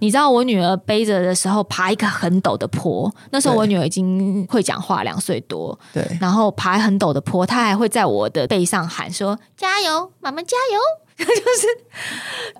[0.00, 10.78] 你知道我女儿背着的时候爬一个很陡的坡，那时候我女儿已经会讲话，两岁多，对，然后爬很陡的坡，她还会在我的背上喊说：“加油，妈妈加油。”
[11.18, 11.66] 就是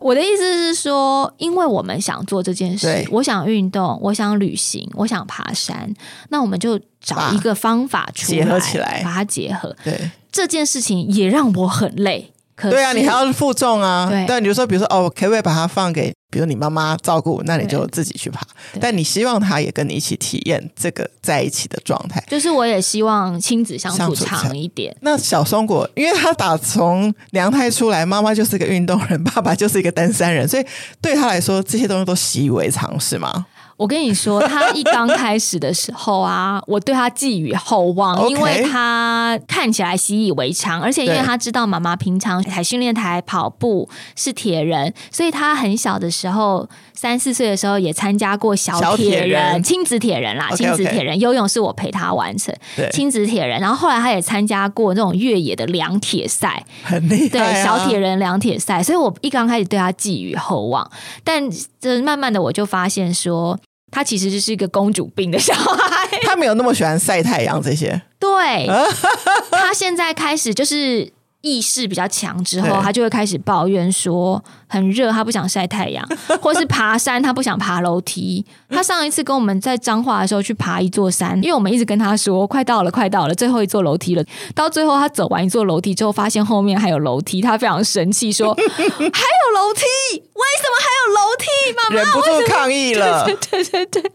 [0.00, 5.94] 我的意思是说，因为我们想做这件事，我想运动，我想旅行，我想爬山，
[6.30, 9.74] 那我们就找一个方法出来，结合起来，把它结合。
[9.84, 12.32] 对，这件事情也让我很累。
[12.58, 14.08] 可对啊，你还要负重啊。
[14.10, 16.12] 对，但你就说，比如说，哦，可不可以把它放给？
[16.30, 18.46] 比如你妈妈照顾，那你就自己去爬。
[18.78, 22.22] 但你希望他也跟你一起体验这个在一起的状态。
[22.28, 24.94] 就是我也希望亲子相处长一点。
[25.00, 30.66] 那小松果，因为他打从娘胎出来，妈妈就是个运动人， 爸爸就是一个登山人，所以
[31.00, 33.46] 对他来说，这些东西都习以为常，是吗？
[33.78, 52.52] 我跟你说，他一刚开始的时候啊，我对他寄予厚望，因为他看起来习以为常，而且因为他知道妈妈平常在训练台跑步是铁人，所以他很小的时候，三四岁的时候也参加过小铁人、亲子铁人啦，亲子铁人游泳是我陪他完成，
[52.90, 60.90] 亲子铁人，然后后来他也参加过那种越野的两铁赛，很厉害，对，小铁人两铁赛，所以我一刚开始对他寄予厚望，
[61.22, 61.48] 但
[61.80, 63.56] 这慢慢的我就发现说。
[63.90, 68.00] 他其实就是一个公主病的小孩，他没有那么喜欢晒太阳这些。
[68.18, 68.66] 对，
[69.50, 71.12] 他现在开始就是。
[71.48, 76.06] 意识比较强之后，他就会开始抱怨说很热，他不想晒太阳，
[76.42, 78.44] 或是爬山，他不想爬楼梯。
[78.68, 84.22] 他上一次跟我们在彰化的时候去爬一座山，因为我们一直跟他说快到了，快到了，最后一座楼梯了。
[84.54, 89.82] 到最后他走完一座楼梯之后，发现后面还有楼梯，他非常生气，说 还有楼梯，
[90.12, 91.46] 为什么还有楼梯？
[91.76, 93.24] 妈妈忍不住抗议了。
[93.50, 94.12] 对对对对，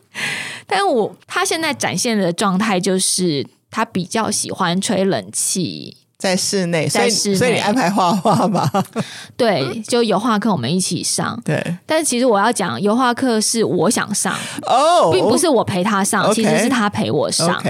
[0.67, 5.97] 但我他现在展现的状态就是他比较喜欢吹冷气。
[6.24, 8.71] 在室内，所以所以你安排画画吧？
[9.36, 11.38] 对，就油画课我们一起上。
[11.43, 14.34] 对，但是其实我要讲，油画课是我想上
[14.65, 17.61] 哦，并不是我陪他上，其实是他陪我上。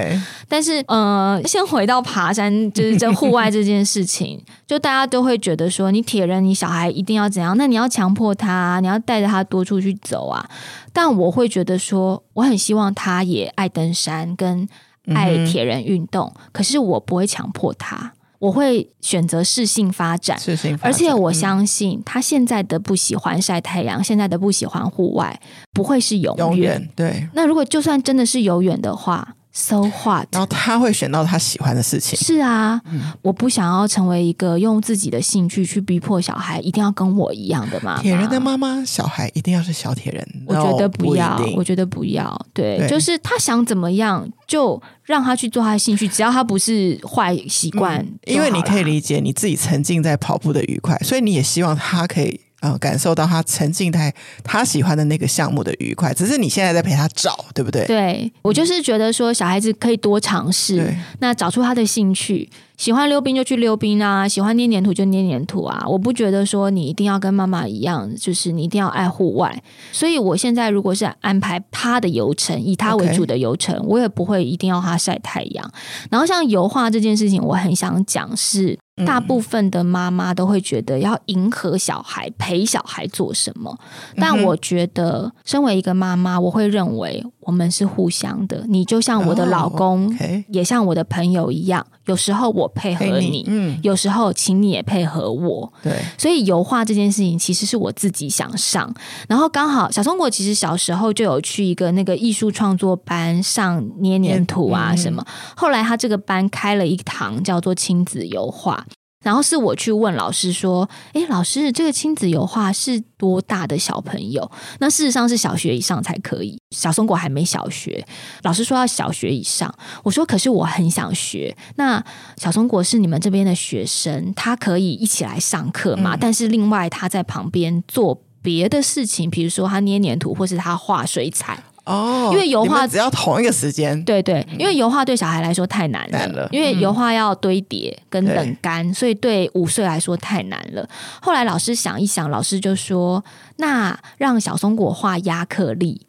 [0.47, 7.57] 但是，呃， 先回到爬山，就是这户外这件事情， 就大家都会觉得说，你铁人，你小孩一定要怎样？
[7.57, 10.47] 那你要强迫他，你要带着他多出去走啊。
[10.93, 14.69] 但我会觉得说，我很希望他也爱登山跟
[15.15, 18.13] 爱铁人运动，可是我不会强迫他。
[18.43, 25.39] 我会选择适性发展，适性发展，而且我相信他现在的不喜欢晒太阳，嗯、现在的不喜欢户外，
[25.71, 26.45] 不会是永远。
[26.45, 27.29] 永远，对。
[27.33, 30.27] 那如果就算真的是永远的话，So what？
[30.31, 32.17] 然后他会选到他喜欢的事情。
[32.17, 38.01] 是啊，嗯、我不想要成为一个用自己的兴趣去逼迫小孩一定要跟我一样的妈妈。
[38.01, 40.27] 铁人的妈妈，小孩一定要是小铁人。
[40.47, 42.45] 我觉得不要，不我觉得不要。
[42.51, 48.19] 对，对就是他想怎么样，就让他去做他的兴趣，只要他不是坏习惯、嗯。
[48.25, 52.39] 因为你可以理解你自己沉浸在跑步的愉快，所以你也希望他可以。
[52.63, 57.85] 呃，感受到他沉浸在他喜欢的那个项目的愉快，只是你现在在陪他找，对不对？
[57.85, 62.49] 对，我就是觉得说，小孩子可以多尝试，那找出他的兴趣。
[62.77, 65.85] 喜欢溜冰就去溜冰啊，喜欢捏黏土就捏黏土啊。
[65.87, 69.61] 我不觉得说你一定要跟妈妈一样，就是你一定要爱户外。
[69.91, 75.71] 所以我现在如果是安排他的游程，以他为主的游程.我也不会一定要他晒太阳。
[76.09, 83.77] 然后像油画这件事情，我很想讲是，大部分的妈妈都会觉得要迎合小孩，陪小孩做什么。
[84.15, 87.23] 但我觉得，身为一个妈妈，我会认为。
[87.45, 90.45] 我们是互相的，你就像我的老公，oh, okay.
[90.47, 91.85] 也像我的朋友一样。
[92.05, 95.73] 有时候我配合你，你嗯，有时候请你也配合我。
[95.81, 98.89] 对，所以油画这件事情其实是我自己想上，
[99.27, 108.85] 然后刚好小松果其实小时候就有去一个那个艺术创作班上捏黏土啊什么，嗯、后来他这个班开了一堂叫做亲子油画。
[109.23, 114.51] 然后是我去问老师说：“诶，老师，这个亲子油画是多大的小朋友？
[114.79, 116.59] 那事实上是小学以上才可以。
[116.71, 118.05] 小松果还没小学，
[118.43, 119.73] 老师说要小学以上。
[120.03, 121.55] 我说，可是我很想学。
[121.77, 122.03] 那
[122.37, 126.15] 小松果是你们这边的学生，他可以一起来上课嘛？
[126.15, 140.87] 嗯、但是另外他在旁边做别的事情，比如说他捏黏土，或是他画水彩。”哦，因为油画只要同一个时间，对对，因为油画对小孩来说太难了，因为油画要堆叠跟冷干，嗯、所以对五岁来说太难了。
[141.21, 143.23] 后来老师想一想，老师就说
[143.57, 146.07] ：“那让小松果画亚克力。”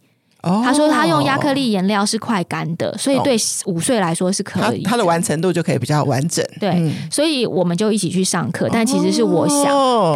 [0.63, 3.37] 他说他用亚克力颜料是快干的，所以对
[3.67, 4.83] 五岁来说是可以。
[4.83, 6.45] 他的完成度就可以比较完整。
[6.61, 8.69] 对，所以我们就一起去上课。
[8.71, 9.67] 但其实是我想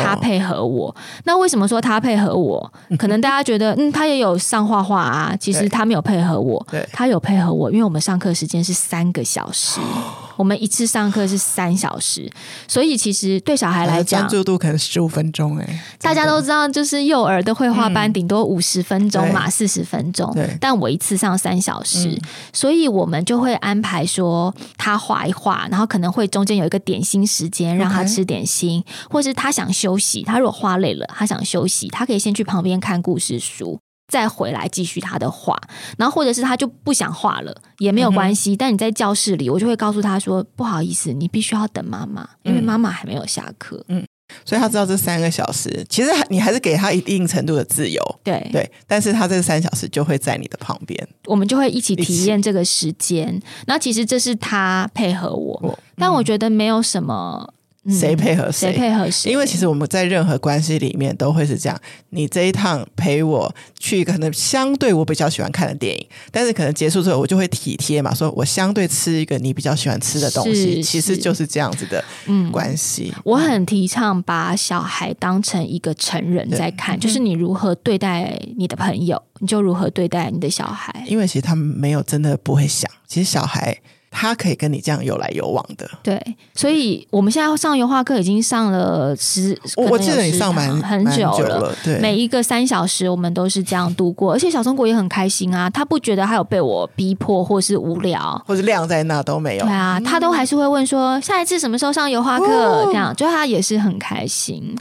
[0.01, 0.95] 他配合我。
[1.25, 2.73] 那为什么说他配合我？
[2.99, 5.35] 可能大家觉得，嗯，他也有上画画啊。
[5.41, 9.81] 其实他没有配合我，他有配合我，因为我们上课时间是三个小时。
[10.39, 12.31] 我们一次上课是三小时，
[12.69, 15.83] 所以其实对小孩来讲，专注度可能十五分钟哎。
[16.01, 20.33] 大家都知道，就是幼儿的绘画班顶多五十分钟嘛，四十分钟。
[20.33, 20.57] 对。
[20.61, 22.17] 但我一次上三小时，
[22.53, 30.23] 所以我们就会安排说他画一画，然后可能会中间有一个点心时间，让他吃点心，或是他想休息。
[30.23, 33.81] 他如果画累了，他想休息，他可以先去旁边看故事书。
[34.09, 35.55] 再回来继续他的画，
[35.99, 38.55] 然后或者是他就不想画了也没有关系。
[38.55, 44.03] 嗯、但你在教室里，我就会告诉他说：“不好意思，你必须要等妈妈，因为妈妈还没有下课。”嗯，
[44.47, 48.03] 所以他知道这三个小时，其实你还是给他一定程度的自由。
[48.25, 53.39] 对对，但是他这三小时就会在你的旁边，我们就会一起体验这个时间。
[53.67, 57.53] 那起其实这是他配合我，但我觉得没有什么。
[57.91, 58.73] 谁配合谁？
[58.73, 59.31] 谁配合谁？
[59.31, 61.81] 因为其实我们在任何关系里面都会是这样。
[62.11, 72.05] 你这一趟陪我去，可能相对我比较喜欢看的电影，但是可能结束之后，我就会体贴嘛，说我相对吃一个你比较喜欢吃的东西，其实就是这样子的
[72.51, 73.13] 关系。
[73.25, 81.05] 我很提倡把小孩当成一个成人在看，就是你如何对待你的朋友，你就如何对待你的小孩。
[81.07, 83.79] 因为其实他们没有真的不会想，其实小孩。
[84.21, 86.21] 他可以跟你这样有来有往的，对，
[86.53, 104.77] 所以我们现在上油画课已经上了十，我记得你上蛮很久了，对，每一个三小时我们都是这样度过，而且小松果也很开心啊，他不觉得他有被我逼迫或是无聊，或是晾在那都没有，对啊，他都还是会问说下一次什么时候上油画课，哦、这样就他也是很开心。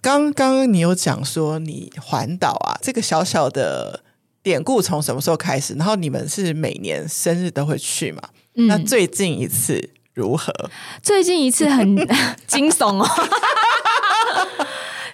[0.00, 4.04] 刚刚你有讲说你环岛啊，这个小小的
[4.40, 5.74] 典故从什么时候开始？
[5.74, 8.22] 然后你们是每年生日都会去吗？
[8.54, 10.52] 嗯、那最近一次如何？
[11.02, 11.96] 最近一次很
[12.46, 13.08] 惊悚哦。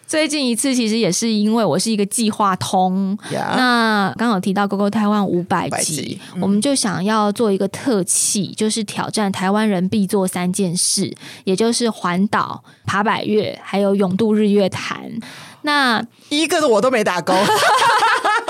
[0.06, 3.54] 最近一次其实也是因为我是一个计划通，Yeah.
[3.54, 11.14] 那刚好提到 GoGo 台湾五百集，嗯、我们就想要做一个特辑，就是挑战台湾人必做三件事，
[11.44, 15.12] 也就是环岛、爬百岳，还有永渡日月潭。
[15.60, 17.34] 那一个我都没打勾。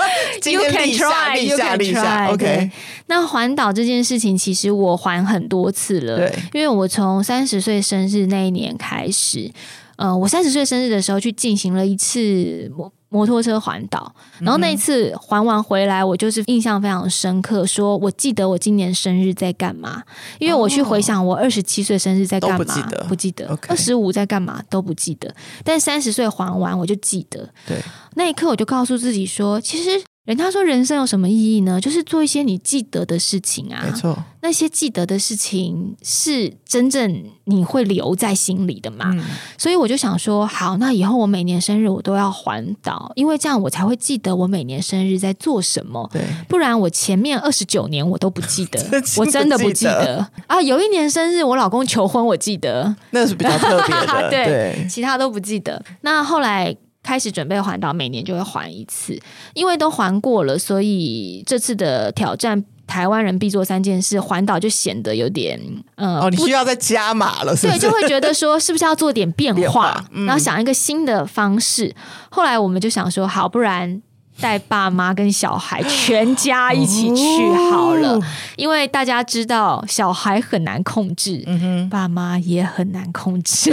[0.49, 2.31] You can try, you can try.
[2.31, 2.71] OK，
[3.07, 6.17] 那环岛这件事情，其实我环很多次了。
[6.17, 9.51] 对，因为我从三十岁生日那一年开始，
[9.97, 20.03] 呃，我三十岁生日的时候去进行了一次摩摩托车环岛，然后那一次环完回来，我就是印象非常深刻，说我记得我今年生日在干嘛，
[20.39, 25.33] 因为我去回想我二十七岁生日在干嘛，不记得，不记得，二十五在干嘛都不记得，
[25.63, 27.49] 但三十岁环完我就记得。
[27.67, 27.77] 对，
[28.15, 30.01] 那一刻我就告诉自己说，其实。
[30.29, 31.81] 人家说人生有什么意义呢？
[31.81, 33.81] 就是做一些你记得的事情啊。
[33.83, 39.09] 没错，那些记得的事情是真正你会留在心里的嘛。
[39.11, 39.23] 嗯、
[39.57, 46.07] 所以我就想说，好，那以后我每年生日我都要环岛，因为这样我才会记得我每年生日在做什么。
[46.13, 48.79] 对，不然我前面二十九年我都不记得，
[49.17, 50.61] 我真的不记得啊。
[50.61, 54.29] 有一年生日我老公求婚，我记得，那是比较特别的。
[54.29, 55.83] 对，对其他都不记得。
[56.01, 56.77] 那后来。
[57.01, 59.19] 开始准备环岛，每年就会环一次，
[59.53, 65.59] 因为都环过了，所以这次的挑战，台湾人必做三件事，环岛就显得有点，
[65.95, 67.79] 嗯，哦，你需要再加码了是不是？
[67.79, 71.95] 对，就会觉得说是不是要做点变化，变 化嗯、然后想一个新的方式。
[72.29, 74.01] 后来我们就想说，好，不然。
[74.41, 78.23] 带爸妈跟小孩全家一起去好了，哦、
[78.55, 81.45] 因为大家知道小孩很难控制，
[81.89, 83.71] 爸妈也很难控制。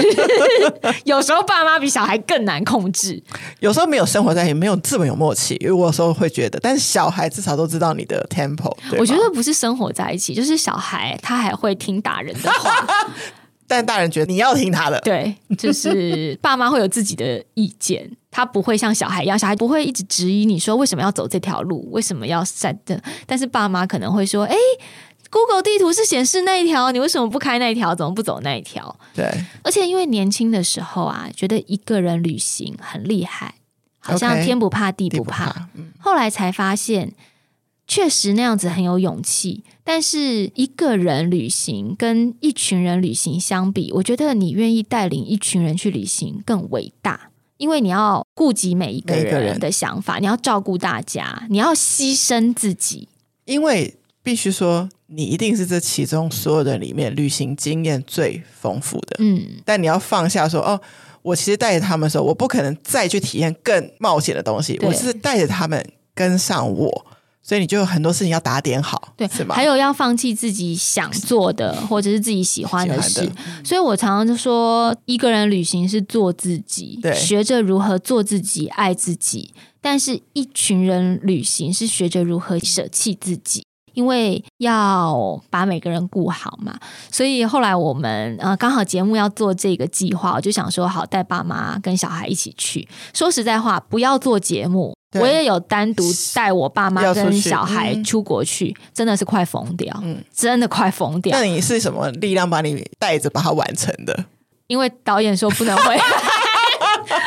[1.05, 3.23] 有时候爸妈比小孩更难控制，
[3.61, 5.55] 有时候没有生活在一起，没有这么有默契。
[5.61, 8.77] 因为我有时候会觉得，但是小孩至少都知道你的 tempo。
[8.99, 12.87] 我觉得不是生活在一起，就是小孩他还会听大人的话，
[13.69, 15.01] 但大人觉得你要听他的。
[15.01, 18.11] 对，就是爸妈会有自己的意见。
[18.37, 23.03] 他不会像小孩一样，小孩不会一直质疑你说为什么要走这条路，为什么要闪的。
[23.25, 24.55] 但是爸妈可能会说：“哎
[25.31, 27.95] ，Google 地图是显示那一条，你为什么不开那一条？
[27.95, 29.25] 怎么不走那一条？”对。
[29.63, 33.55] 而且因为年轻的时候啊，觉得一个人旅行很厉害，
[34.01, 35.47] 好像天不怕地不怕。
[35.47, 37.15] Okay, 不怕嗯、后来才发现，
[37.89, 39.65] 确实那样子很有勇气。
[39.83, 47.31] 但是一个人旅行跟一群人旅行相比，我觉得你愿意带领一群人去旅行更伟大。
[47.57, 53.09] 因为你要顾及每一个人的想法，你要照顾大家，你要牺牲自己。
[53.45, 59.17] 因为必须说，你一定是这其中所有的里面旅行经验最丰富的。
[59.21, 60.81] 嗯，但你要放下说，哦，
[61.23, 64.79] 我其实带着他们的时候，我不可能再去体验更冒险的东西。
[64.83, 65.85] 我是带着他们
[66.15, 67.07] 跟上我。
[67.47, 69.55] 所以你就有很多事情要打点好，对，是吗？
[69.55, 73.25] 还有要放弃自己想做的或者是自己喜欢的事。
[73.25, 73.33] 的
[73.65, 83.66] 所以我常常就说，一个人旅行是做自己，对，学着如何做自己，爱自己；但是一群人旅行是学着如何舍弃自己。
[83.97, 86.79] 因为要把每个人顾好嘛，
[87.11, 92.87] 所以后来我们呃刚好节目要做这个计划，我就想说好带爸妈跟小孩一起去。
[93.15, 101.35] 说实在话，不要做节目，我也有单独带我爸妈跟小孩出国去，嗯、真的是快疯掉，嗯，真的快疯掉。
[101.35, 104.27] 那你是什么力量把你带着把它完成的？
[104.67, 105.99] 因为导演说不能回。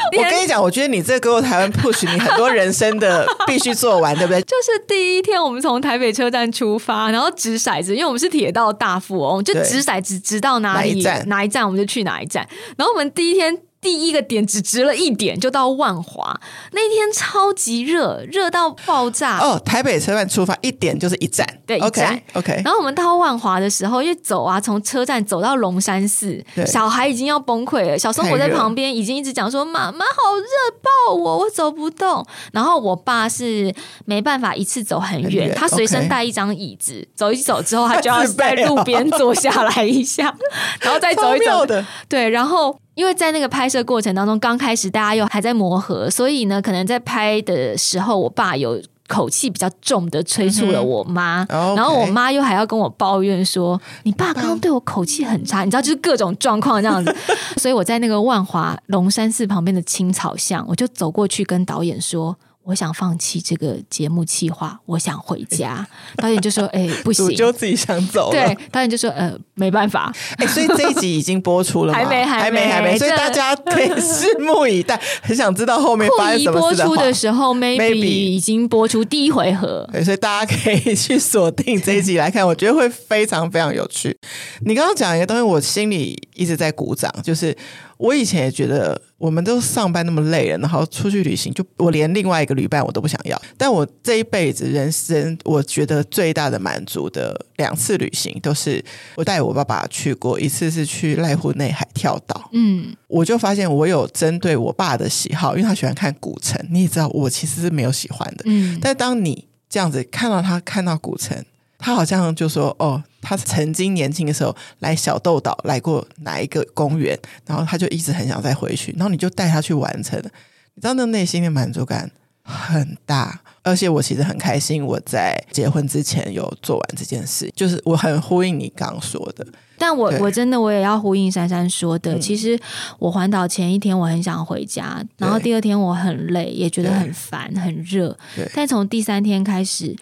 [0.17, 4.41] 我跟你讲，我觉得你这个给我台湾 push 你很多人生的必须做完，对不对？
[4.41, 12.47] 就是第一天我们从台北车站出发，然后掷骰子，因为我们是铁道大富翁，就掷骰子掷到哪里哪一站，哪一站我们就去哪一站。
[12.77, 13.57] 然后我们第一天。
[13.81, 16.39] 第一个点只值了一点，就到万华。
[16.73, 19.39] 那天超级热，热到爆炸。
[19.39, 22.21] 哦，台北车站出发一点就是一站，对，一站。
[22.33, 22.61] OK。
[22.63, 27.97] 然后我们到万华的时候，因为走啊，从车站走到龙山寺，小孩已经要崩溃了。
[27.97, 33.73] 小松我在旁边已经一直讲说：“妈妈好热，抱我，我走不动。”然后我爸是
[34.03, 40.35] 没办法一次走很远，很远他随身带一张椅子走一走之后，他就要在路边坐下来一下，
[40.81, 41.65] 然后再走一走。
[42.09, 42.77] 对，然后。
[42.99, 48.77] 因为在那个拍摄过程当中，刚开始大家又还在磨合，所以呢，可能在拍的时候，我爸有
[49.07, 57.15] 口气比较重的催促了我妈，嗯、然后我妈又还要跟我抱怨说：“你爸刚刚对我口气很差，你知道，就是各种状况这样子。”
[57.55, 62.35] 所以我在那个万华龙山寺旁边的青草巷，我就走过去跟导演说。
[62.69, 65.87] 我想放弃这个节目计划，我想回家。
[66.17, 70.13] 导演就说：“哎、欸，不行， 就自己想走。”对，导演就说：“呃，没办法。
[70.37, 71.97] 欸”所以这一集已经播出了吗？
[71.97, 72.95] 还没，还没，还没。
[72.95, 76.85] 所以大家可以拭目以待，很想知道后面发生什么事的。
[76.85, 79.89] 播出的时候， maybe 已经播出第一回合。
[79.91, 84.15] 对，所以大家可以 去锁定这一集来看，我觉得会非常非常有趣。
[84.61, 87.57] 你刚刚讲一个东西，我心里一直在鼓掌，就是。
[87.99, 93.39] 我以前也觉得，我们都上班那么累了，然后出去旅行，就我连另外一个旅伴我都不想要。
[93.57, 98.81] 但我这一辈子人生，我觉得最大的满足的两次旅行，都是
[99.15, 100.39] 我带我爸爸去过。
[100.39, 106.65] 一次是去濑户内海跳岛，嗯，我就发现我有针对我爸的喜好，因为他喜欢看古城。
[106.71, 108.79] 你也知道，我其实是没有喜欢的，嗯。
[108.81, 111.37] 但当你这样子看到他看到古城。
[111.81, 120.19] 他好像就说：“哦，他曾经年轻的时候来小豆岛来过哪一个公园，然后他就一直很想再回去，然后你就带他去完成。
[120.19, 122.11] 你知道那内心的满足感
[122.43, 123.39] 很大。
[123.61, 129.45] 而且我其实很开心，我在结婚之前有做完这件事，就是我很呼应你刚说的。
[129.77, 132.59] 但我我真的我也要呼应珊珊说的，嗯、其实
[132.97, 138.17] 我环岛前一天我很想回家，然后第二天我很累，也觉得很烦很热。
[138.53, 139.95] 但从第三天开始。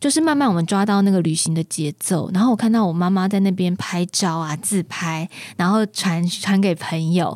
[0.00, 5.26] 就是慢慢我们抓到那个旅行的节奏，然后我看到我妈妈在那边拍照啊、自拍，
[5.56, 7.34] 然后传传给朋友，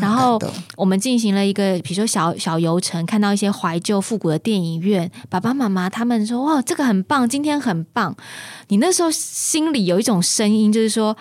[0.00, 0.40] 然后
[0.76, 8.16] 我们进行了一个比如说小小游程，看到一些怀旧复古的电影院，爸爸妈妈他们说哇这个很棒，今天很棒。
[8.68, 11.14] 你那时候心里有一种声音，就是说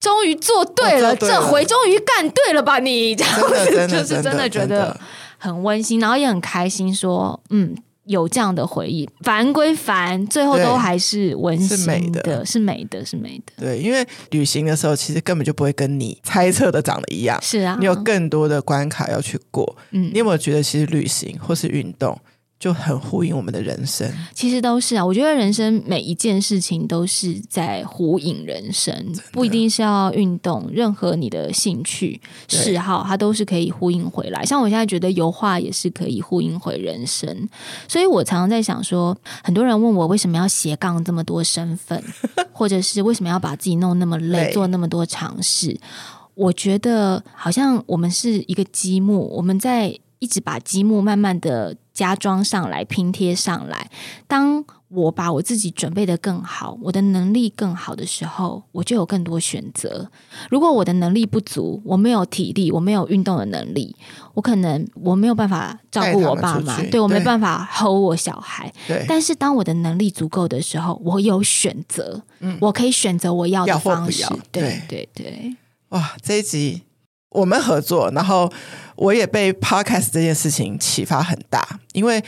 [0.00, 3.14] 终于做对了，对了这回终于干对了吧你？
[3.14, 4.98] 这样子就是真的觉得
[5.38, 7.76] 很温馨，然后也很开心说，说嗯。
[8.04, 13.52] 有这样的回忆，烦归烦，最后都还是温馨的，是美的，是美的，是美的。
[13.64, 17.38] 对，因为旅行的时候，其实根本就不会跟你猜测的长得一样。
[17.40, 19.76] 是啊，你有更多的关卡要去过。
[19.92, 22.18] 嗯，你有没有觉得，其实旅行或是运动？
[22.62, 25.04] 就很呼应我们的人生，其实都是啊。
[25.04, 28.94] 我觉得人生每一件事情都是在呼应人生，
[29.32, 34.44] 不一定是要运动，任何你的兴趣嗜好，它都是可以呼应回来。
[34.44, 37.48] 像我现在觉得油画也是可以呼应回人生，
[37.88, 42.00] 所以我常常在想说，很多人问我为什么要斜杠这么多身份，
[42.54, 45.76] 或者是为什么要把自己弄那么累，做那么多尝试。
[46.36, 51.76] 我觉得好像我们是一个积木，我们在一直把积木慢慢的。
[51.92, 53.90] 加装上来，拼贴上来。
[54.26, 60.10] 当我把我自己准备的更好，我的能力更好的时候，我就有更多选择。
[60.50, 63.96] 如果我的能力不足，我没有体力，我没有运动的能力，
[64.34, 68.70] 我可能我没有办法照顾我爸妈，对，我没办法 hold 我小孩。
[68.86, 69.04] 对。
[69.08, 74.26] 但是当我的能力足够的时候，我有选择，嗯，我可以选择我要的方式。
[74.50, 75.56] 对对对。
[75.88, 76.82] 哇，这一集。
[77.32, 78.50] 我们合作，然后
[78.96, 81.80] 我也被 podcast 这件事情启发很大。
[81.92, 82.22] 因为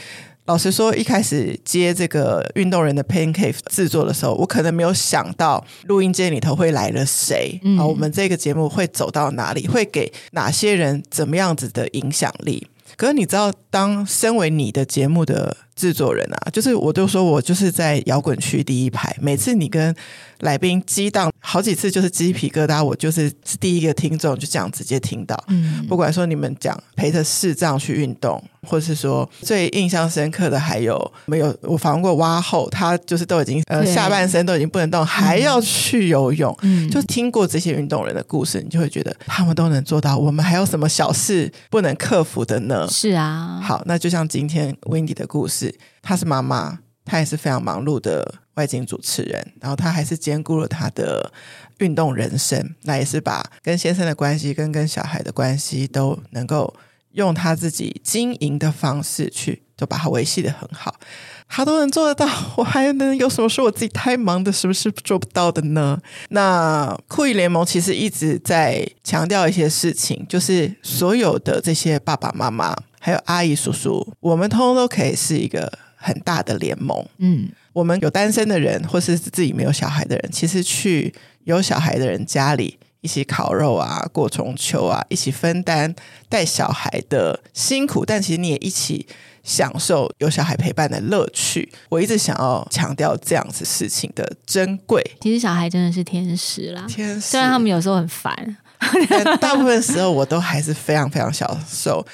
[0.46, 12.66] 老实说，一开始接这个运动人的 Pain Cave 制作的时候，我可能没有想到录音间里头会来了谁，嗯，我们这个节目会走到哪里，会给哪些人怎么样子的影响力。
[12.96, 19.94] 可是你知道，当身为你的节目的制作人啊，就是我都说我就是在摇滚区第一排，每次你跟
[20.40, 25.42] 来宾激荡好几次，就是鸡皮疙瘩，我就是是第一个听众，就这样直接听到。
[25.48, 31.54] 嗯，不管说你们讲陪着视障去运动，或是说最印象深刻的还有没有？
[31.62, 36.54] 我访问过蛙后，他就是都已经呃下半身都已经不能动，还要去游泳。
[36.62, 42.86] 嗯，就听过这些运动人的故事，你就会觉得他们都能做到，我们还有什么小事不能克服的呢？
[42.90, 45.63] 是啊，好，那就像今天 Wendy 的故事，
[46.02, 48.40] 她是妈妈，她也是非常忙碌的。
[48.54, 51.32] 外景主持人，然后她还是兼顾了她的
[51.78, 56.72] 运动人生，那也是把跟先生的关系跟跟小孩的关系都能够
[57.14, 60.94] 用她自己经营的方式去，就把它维系得很好。
[61.48, 66.00] 他都能做得到， 我还能有什么说我自己太忙的，是不是做不到的呢？
[66.30, 77.06] 那酷艺联盟其实一直在强调一些事情，就是所有的这些爸爸妈妈还有阿姨叔叔，我们通通都可以是一个很大的联盟。
[77.18, 77.48] 嗯。
[77.74, 85.92] 我们有单身的人，或是自己没有小孩的人，其实去有小孩的人家里一起烤肉啊、过中秋啊，一起分担
[86.28, 89.04] 带小孩的辛苦，但其实你也一起
[89.44, 91.70] 享受有小孩陪伴的乐趣。
[91.88, 95.00] 我一直想要强调这样子事情的珍贵。
[95.20, 97.20] 其实小孩真的是天使啦，天使。
[97.20, 98.56] 虽然他们有时候很烦，
[99.08, 102.04] 但大部分时候我都还是非常非常享受。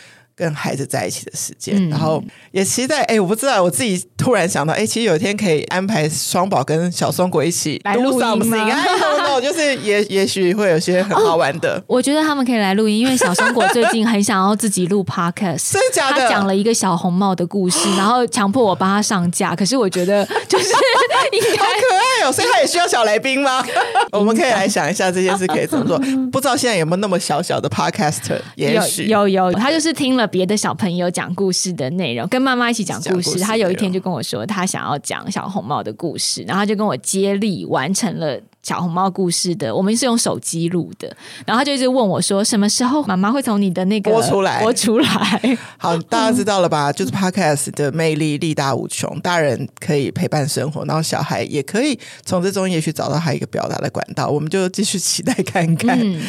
[0.40, 3.02] 跟孩子在一起的时间，嗯、然后也期待。
[3.02, 8.58] 哎，我不知道，我自己突然想到，哎，其实有一天可以安排双宝跟小松果一起来录音吗？
[9.40, 11.82] 就是也也许会有些很好玩的、哦。
[11.86, 16.22] 我觉得他们可以来录音，因为小松果最近很想要自己录 podcast，真的假的？
[16.22, 19.54] 他讲了一个小红帽的故事，然后强迫我帮他上架。
[19.54, 23.64] 可是我觉得就是好可爱哦，所以他也需要小来宾吗？
[24.12, 25.98] 我们可以来想一下这件事可以怎么做。
[26.30, 28.40] 不知道现在有没有那么小小的 podcaster？
[28.56, 30.29] 也许有有有，他就是听了。
[30.30, 33.38] 别的小朋友讲故事的内容，跟妈妈一起讲故事。
[33.40, 38.40] 他有一天就跟我说，他想要讲小红帽的故事，然后他就跟我接力完成了。
[38.62, 41.08] 小红帽故事的，我们是用手机录的，
[41.46, 45.58] 然后他就一直问我说：“什么时候妈妈会从你的那个播出来？”播出来。
[45.78, 46.92] 好，大家知道了吧？
[46.92, 54.28] 就是 Podcast 的魅力力大无穷，大人可以陪伴生活，然后小孩也可以从这中也许找到他一个表达的管道。
[54.28, 55.98] 我们就继续期待看看。
[55.98, 56.20] 嗯、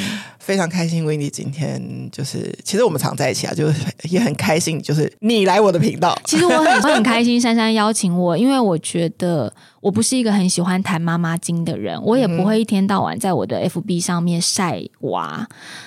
[0.41, 6.17] 非常开心，Windy 今天就是，其实我们常在一起啊，就是也很开心，就是你来我的频道。
[6.25, 9.53] 其实我很我很开心，珊珊邀请我，因为我觉得。
[9.81, 15.43] 我不是一个很喜欢谈妈妈经的人，我也不会一天到晚在我的 FB 上面晒娃，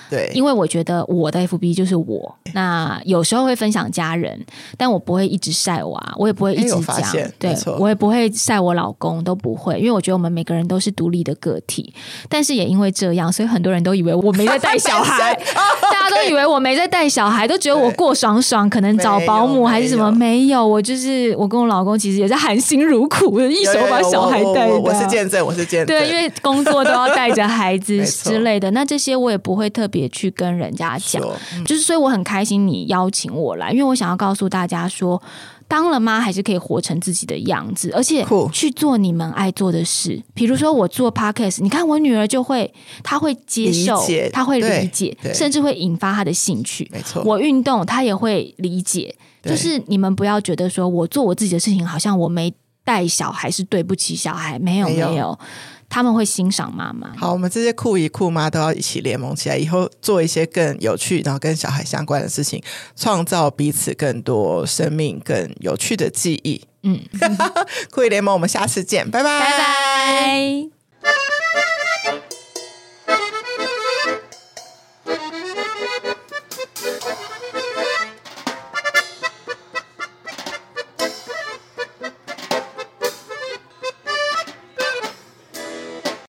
[0.09, 2.37] 对，因为我觉得我的 FB 就是我。
[2.51, 4.45] 那有时候会分享家人，
[4.77, 11.93] 但我不会一直晒娃，我也不会一直讲，对，我也不会晒我老公，都不会，因为我觉得我们每个人都是独立的个体。
[12.27, 15.33] 但是也因为这样，所以很多人都以为我没在带小孩，
[15.91, 23.73] 大家都以为我没在带小孩，都觉得我过爽爽，可能找保姆还是什么，没有，我就是我跟我老公其实也在含辛茹苦的一手。
[23.89, 25.87] 把小孩带的，我是见证，我是见证。
[25.87, 31.21] 对，因为工作都要带着孩子之类的，那这些我也不会特别去跟人家讲。
[31.55, 35.21] 嗯、就是所以我很开心你邀请我来，因为我想要告诉大家说，
[35.67, 40.21] 当了妈还是可以活成自己的样子，而且去做你们爱做的事。
[40.33, 44.01] 比如说我做 podcast，你看我女儿就会，她会接受，
[44.31, 46.89] 她会理解，甚至会引发她的兴趣。
[46.91, 49.15] 没错，我运动她也会理解。
[49.43, 52.53] 就是你们不要觉得说我做我自己的事情，好像我没。
[52.85, 55.39] 带小孩是对不起小孩，没有没有，没有，
[55.89, 57.13] 他们会欣赏妈妈。
[57.15, 62.61] 好，我们这些酷姨酷妈都要一起联盟起来，以后做一些更有趣，然后跟小孩相关的事情，
[62.95, 66.61] 创造彼此更多生命更有趣的记忆。
[66.83, 67.01] 嗯，
[67.91, 70.69] 酷姨联盟，我们下次见，拜拜，拜拜。